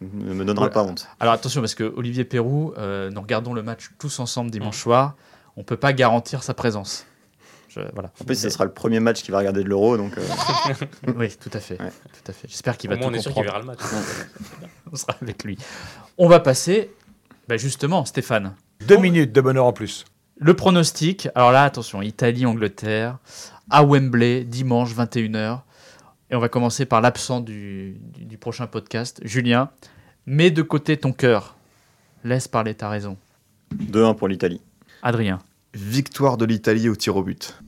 ne 0.00 0.34
me 0.34 0.44
donnera 0.44 0.66
Ouais. 0.66 0.72
pas 0.72 0.82
honte. 0.82 1.06
Alors 1.20 1.32
attention, 1.34 1.60
parce 1.62 1.74
que 1.74 1.84
Olivier 1.96 2.24
Perrou, 2.24 2.74
euh, 2.76 3.10
nous 3.10 3.20
regardons 3.20 3.54
le 3.54 3.62
match 3.62 3.90
tous 3.98 4.18
ensemble 4.20 4.50
dimanche 4.50 4.78
soir. 4.78 5.14
On 5.56 5.62
peut 5.62 5.76
pas 5.76 5.92
garantir 5.92 6.42
sa 6.42 6.52
présence. 6.52 7.06
Je- 7.74 7.80
voilà. 7.92 8.10
En 8.20 8.24
plus, 8.24 8.36
ce 8.36 8.48
sera 8.50 8.64
le 8.64 8.72
premier 8.72 9.00
match 9.00 9.22
qu'il 9.22 9.32
va 9.32 9.38
regarder 9.38 9.62
de 9.64 9.68
l'Euro, 9.68 9.96
donc 9.96 10.16
euh, 10.18 10.22
Oui, 11.16 11.34
tout 11.40 11.50
à 11.52 11.60
fait. 11.60 11.80
Ouais. 11.80 11.90
Tout 11.90 12.30
à 12.30 12.32
fait. 12.32 12.48
J'espère 12.48 12.76
qu'il 12.76 12.88
va 12.90 12.96
moins, 12.96 13.08
tout 13.08 13.14
on 13.14 13.16
est 13.16 13.20
sûr 13.20 13.32
qu'il 13.34 13.42
verra 13.44 13.58
le 13.58 13.64
match. 13.66 13.80
On 14.92 14.96
sera 14.96 15.14
avec 15.20 15.42
lui. 15.44 15.58
On 16.18 16.28
va 16.28 16.40
passer, 16.40 16.90
bah, 17.48 17.56
justement, 17.56 18.04
Stéphane. 18.04 18.54
Deux 18.86 18.96
minutes 18.98 19.32
de 19.32 19.40
bonheur 19.40 19.64
en 19.66 19.72
plus. 19.72 20.04
Le 20.36 20.54
pronostic. 20.54 21.28
Alors 21.34 21.50
là, 21.52 21.64
attention, 21.64 22.02
Italie-Angleterre 22.02 23.18
à 23.70 23.84
Wembley 23.84 24.44
dimanche 24.44 24.94
21h. 24.94 25.60
Et 26.30 26.36
on 26.36 26.40
va 26.40 26.48
commencer 26.48 26.86
par 26.86 27.00
l'absent 27.00 27.40
du, 27.40 27.96
du- 28.00 28.24
du 28.24 28.38
prochain 28.38 28.66
podcast. 28.66 29.20
Julien, 29.24 29.70
mets 30.26 30.50
de 30.50 30.62
côté 30.62 30.96
ton 30.96 31.12
cœur. 31.12 31.56
Laisse 32.24 32.48
parler 32.48 32.74
ta 32.74 32.88
raison. 32.88 33.16
2-1 33.76 34.16
pour 34.16 34.28
l'Italie. 34.28 34.60
Adrien. 35.02 35.38
Victoire 35.74 36.36
de 36.36 36.44
l'Italie 36.44 36.88
au 36.88 36.96
tir 36.96 37.16
au 37.16 37.22
but. 37.22 37.60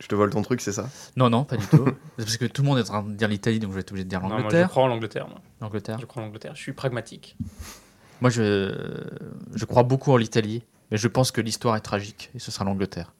Je- 0.00 0.08
te 0.08 0.14
vole 0.16 0.30
ton 0.30 0.42
truc, 0.42 0.60
c'est 0.60 0.72
ça? 0.72 0.88
Non, 1.16 1.30
non, 1.30 1.44
pas 1.44 1.56
du 1.56 1.66
tout. 1.66 1.84
C'est 2.18 2.24
parce 2.24 2.36
que 2.36 2.44
tout 2.46 2.62
le 2.62 2.68
monde 2.68 2.78
est 2.78 2.82
en 2.82 2.84
train 2.84 3.02
de 3.04 3.14
dire 3.14 3.28
l'Italie, 3.28 3.60
donc 3.60 3.70
je 3.70 3.74
vais 3.76 3.80
être 3.82 3.92
obligé 3.92 4.04
de 4.04 4.08
dire 4.10 4.20
Non, 4.20 4.28
moi, 4.28 4.38
je 4.38 4.42
l'Angleterre. 4.42 4.68
crois 4.68 4.82
en 4.82 4.86
l'Angleterre. 4.88 5.26
L'Angleterre. 5.60 5.98
Je 6.00 6.06
crois 6.06 6.22
en 6.22 6.26
l'Angleterre. 6.26 6.54
Je 6.56 6.60
suis 6.60 6.72
pragmatique. 6.72 7.36
Moi, 8.20 8.28
je, 8.30 8.74
je 9.54 9.64
crois 9.64 9.84
beaucoup 9.84 10.12
en 10.12 10.16
l'Italie, 10.16 10.64
mais 10.90 10.96
je 10.96 11.08
pense 11.08 11.30
que 11.30 11.40
l'histoire 11.40 11.76
est 11.76 11.80
tragique 11.80 12.30
et 12.34 12.38
ce 12.40 12.50
sera 12.50 12.64
l'Angleterre. 12.64 13.12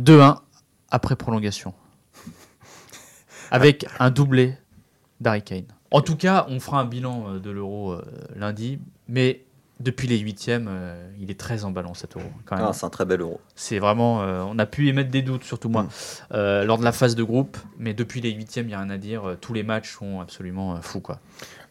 2-1 0.00 0.38
après 0.90 1.16
prolongation. 1.16 1.74
Avec 3.50 3.86
un 3.98 4.10
doublé 4.10 4.56
d'Harry 5.20 5.42
Kane. 5.42 5.66
En 5.90 6.00
tout 6.00 6.16
cas, 6.16 6.46
on 6.48 6.58
fera 6.60 6.80
un 6.80 6.84
bilan 6.84 7.24
euh, 7.34 7.38
de 7.38 7.50
l'Euro 7.50 7.92
euh, 7.92 8.02
lundi, 8.34 8.78
mais 9.08 9.44
depuis 9.82 10.06
les 10.08 10.18
huitièmes, 10.18 10.66
euh, 10.70 11.10
il 11.18 11.30
est 11.30 11.38
très 11.38 11.64
emballant 11.64 11.94
cet 11.94 12.16
Euro. 12.16 12.24
Ah, 12.50 12.72
c'est 12.72 12.86
un 12.86 12.90
très 12.90 13.04
bel 13.04 13.20
Euro. 13.20 13.40
C'est 13.54 13.78
vraiment, 13.78 14.22
euh, 14.22 14.42
on 14.46 14.58
a 14.58 14.66
pu 14.66 14.88
émettre 14.88 15.10
des 15.10 15.22
doutes, 15.22 15.44
surtout 15.44 15.68
moi, 15.68 15.82
Mm. 15.84 15.88
euh, 16.34 16.64
lors 16.64 16.78
de 16.78 16.84
la 16.84 16.92
phase 16.92 17.14
de 17.14 17.22
groupe, 17.22 17.56
mais 17.78 17.92
depuis 17.94 18.20
les 18.20 18.30
huitièmes, 18.30 18.66
il 18.66 18.68
n'y 18.68 18.74
a 18.74 18.80
rien 18.80 18.90
à 18.90 18.98
dire. 18.98 19.36
Tous 19.40 19.52
les 19.52 19.62
matchs 19.62 19.92
sont 19.96 20.20
absolument 20.20 20.80
fous, 20.80 21.00
quoi. 21.00 21.20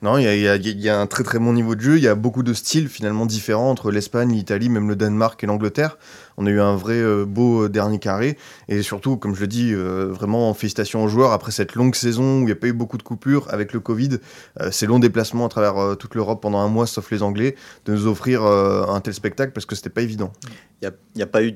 Non, 0.03 0.17
il 0.17 0.23
y 0.23 0.47
a, 0.47 0.53
a- 0.53 0.97
a 0.97 0.99
un 0.99 1.05
très 1.05 1.23
très 1.23 1.37
bon 1.37 1.53
niveau 1.53 1.75
de 1.75 1.81
jeu. 1.81 1.97
Il 1.97 2.03
y 2.03 2.07
a 2.07 2.15
beaucoup 2.15 2.41
de 2.41 2.53
styles 2.55 2.89
finalement 2.89 3.27
différents 3.27 3.69
entre 3.69 3.91
l'Espagne, 3.91 4.31
l'Italie, 4.31 4.67
même 4.67 4.89
le 4.89 4.95
Danemark 4.95 5.43
et 5.43 5.45
l'Angleterre. 5.47 5.99
On 6.37 6.47
a 6.47 6.49
eu 6.49 6.59
un 6.59 6.75
vrai 6.75 6.95
euh, 6.95 7.23
beau 7.23 7.65
euh, 7.65 7.69
dernier 7.69 7.99
carré. 7.99 8.35
Et 8.67 8.81
surtout, 8.81 9.15
comme 9.17 9.35
je 9.35 9.41
le 9.41 9.47
dis, 9.47 9.71
euh, 9.73 10.07
vraiment 10.11 10.51
félicitations 10.55 11.03
aux 11.03 11.07
joueurs 11.07 11.33
après 11.33 11.51
cette 11.51 11.75
longue 11.75 11.93
saison 11.93 12.37
où 12.37 12.41
il 12.41 12.45
n'y 12.45 12.51
a 12.51 12.55
pas 12.55 12.65
eu 12.65 12.73
beaucoup 12.73 12.97
de 12.97 13.03
coupures 13.03 13.45
avec 13.51 13.73
le 13.73 13.79
Covid. 13.79 14.17
euh, 14.59 14.71
ces 14.71 14.87
longs 14.87 14.97
déplacements 14.97 15.45
à 15.45 15.49
travers 15.49 15.95
toute 15.97 16.15
l'Europe 16.15 16.41
pendant 16.41 16.61
un 16.61 16.67
mois, 16.67 16.87
sauf 16.87 17.11
les 17.11 17.21
Anglais, 17.21 17.55
de 17.85 17.93
nous 17.93 18.07
offrir 18.07 18.43
un 18.43 18.99
tel 19.01 19.13
spectacle 19.13 19.51
parce 19.53 19.67
que 19.67 19.75
c'était 19.75 19.89
pas 19.91 20.01
évident. 20.01 20.33
Il 20.81 20.91
n'y 21.15 21.21
a, 21.21 21.27
pas 21.27 21.43
eu 21.43 21.53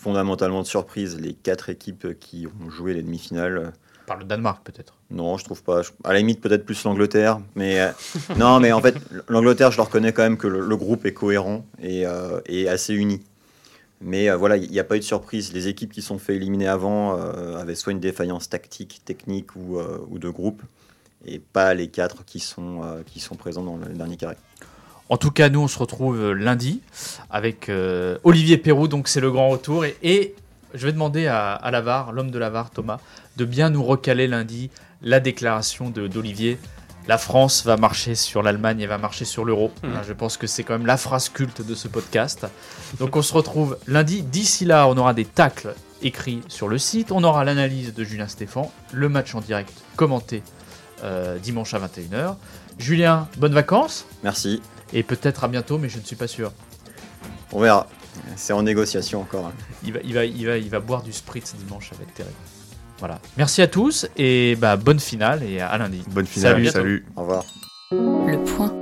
fondamentalement 0.00 0.62
de 0.62 0.66
surprise. 0.66 1.18
Les 1.20 1.34
quatre 1.34 1.68
équipes 1.68 2.18
qui 2.18 2.46
ont 2.46 2.70
joué 2.70 2.94
les 2.94 3.02
demi-finales, 3.02 3.72
le 4.16 4.24
Danemark, 4.24 4.62
peut-être. 4.64 4.94
non, 5.10 5.36
je 5.38 5.44
trouve 5.44 5.62
pas. 5.62 5.82
Je- 5.82 5.90
À 6.04 6.12
la 6.12 6.18
limite, 6.18 6.40
peut-être 6.40 6.64
plus 6.64 6.82
l'Angleterre. 6.84 7.40
Mais 7.54 7.80
euh, 7.80 7.90
non, 8.36 8.60
mais 8.60 8.72
en 8.72 8.80
fait, 8.80 8.96
l'Angleterre, 9.28 9.70
je 9.70 9.76
leur 9.76 9.86
reconnais 9.86 10.12
quand 10.12 10.22
même 10.22 10.36
que 10.36 10.46
le, 10.48 10.60
le 10.60 10.76
groupe 10.76 11.04
est 11.06 11.12
cohérent 11.12 11.64
et, 11.82 12.06
euh, 12.06 12.40
et 12.46 12.68
assez 12.68 12.94
uni. 12.94 13.22
Mais 14.00 14.28
euh, 14.30 14.36
voilà, 14.36 14.56
il 14.56 14.70
n'y 14.70 14.80
a 14.80 14.84
pas 14.84 14.96
eu 14.96 15.00
de 15.00 15.04
surprise. 15.04 15.52
Les 15.52 15.68
équipes 15.68 15.92
qui 15.92 16.02
sont 16.02 16.18
fait 16.18 16.34
éliminer 16.36 16.66
avant 16.68 17.16
euh, 17.18 17.56
avaient 17.60 17.74
soit 17.76 17.92
une 17.92 18.00
défaillance 18.00 18.48
tactique, 18.48 19.02
technique 19.04 19.54
ou, 19.54 19.78
euh, 19.78 19.98
ou 20.10 20.18
de 20.18 20.28
groupe, 20.28 20.62
et 21.24 21.38
pas 21.38 21.72
les 21.74 21.86
quatre 21.88 22.24
qui 22.24 22.40
sont, 22.40 22.82
euh, 22.82 23.02
qui 23.06 23.20
sont 23.20 23.36
présents 23.36 23.62
dans 23.62 23.76
le 23.76 23.86
dernier 23.94 24.16
carré. 24.16 24.34
En 25.08 25.18
tout 25.18 25.30
cas, 25.30 25.50
nous, 25.50 25.60
on 25.60 25.68
se 25.68 25.78
retrouve 25.78 26.32
lundi 26.32 26.80
avec 27.30 27.68
euh, 27.68 28.18
Olivier 28.24 28.56
Perrou, 28.56 28.88
donc 28.88 29.08
c'est 29.08 29.20
le 29.20 29.30
grand 29.30 29.50
retour. 29.50 29.84
Et, 29.84 29.96
et 30.02 30.34
je 30.74 30.86
vais 30.86 30.92
demander 30.92 31.26
à, 31.26 31.52
à 31.52 31.70
Lavar, 31.70 32.12
l'homme 32.12 32.30
de 32.30 32.38
Lavar, 32.38 32.70
Thomas, 32.70 32.98
de 33.36 33.44
bien 33.44 33.70
nous 33.70 33.82
recaler 33.82 34.26
lundi 34.26 34.70
la 35.02 35.20
déclaration 35.20 35.90
de- 35.90 36.06
d'Olivier. 36.08 36.58
La 37.08 37.18
France 37.18 37.64
va 37.64 37.76
marcher 37.76 38.14
sur 38.14 38.42
l'Allemagne 38.44 38.80
et 38.80 38.86
va 38.86 38.96
marcher 38.98 39.24
sur 39.24 39.44
l'euro. 39.44 39.72
Mhm. 39.82 39.94
Hein, 39.96 40.02
Je 40.06 40.12
pense 40.12 40.36
que 40.36 40.46
c'est 40.46 40.62
quand 40.62 40.74
même 40.74 40.86
la 40.86 40.96
phrase 40.96 41.28
culte 41.28 41.60
de 41.66 41.74
ce 41.74 41.88
podcast. 41.88 42.46
Donc 43.00 43.16
on 43.16 43.22
se 43.22 43.34
retrouve 43.34 43.76
lundi. 43.88 44.22
D'ici 44.22 44.64
là, 44.64 44.86
on 44.86 44.96
aura 44.96 45.12
des 45.12 45.24
tacles 45.24 45.74
écrits 46.02 46.42
sur 46.48 46.68
le 46.68 46.78
site. 46.78 47.10
On 47.10 47.24
aura 47.24 47.44
l'analyse 47.44 47.92
de 47.94 48.04
Julien 48.04 48.28
Stéphan, 48.28 48.70
le 48.92 49.08
match 49.08 49.34
en 49.34 49.40
direct 49.40 49.72
commenté 49.96 50.42
euh, 51.02 51.38
dimanche 51.38 51.74
à 51.74 51.80
21h. 51.80 52.36
Julien, 52.78 53.28
bonnes 53.36 53.54
vacances 53.54 54.06
Merci. 54.22 54.62
et 54.92 55.02
peut-être 55.02 55.42
à 55.42 55.48
bientôt, 55.48 55.78
mais 55.78 55.88
je 55.88 55.98
ne 55.98 56.04
suis 56.04 56.16
pas 56.16 56.28
sûr. 56.28 56.52
On 57.52 57.60
verra. 57.60 57.88
C'est 58.36 58.52
en 58.52 58.62
négociation 58.62 59.20
encore. 59.22 59.46
hein. 59.46 59.52
Il 59.84 59.92
va, 59.94 60.00
il 60.04 60.14
va, 60.14 60.24
il 60.24 60.46
va, 60.46 60.56
il 60.58 60.70
va 60.70 60.78
boire 60.80 61.02
du 61.02 61.12
spritz 61.12 61.54
dimanche, 61.56 61.90
être 62.00 62.14
terrible. 62.14 62.34
Voilà. 63.02 63.18
Merci 63.36 63.62
à 63.62 63.66
tous 63.66 64.06
et 64.16 64.54
bah, 64.54 64.76
bonne 64.76 65.00
finale 65.00 65.42
et 65.42 65.58
à 65.58 65.76
lundi. 65.76 66.04
Bonne 66.12 66.24
finale, 66.24 66.52
Salut. 66.52 66.68
salut. 66.68 67.06
Au 67.16 67.22
revoir. 67.22 67.42
Le 67.90 68.38
point. 68.44 68.81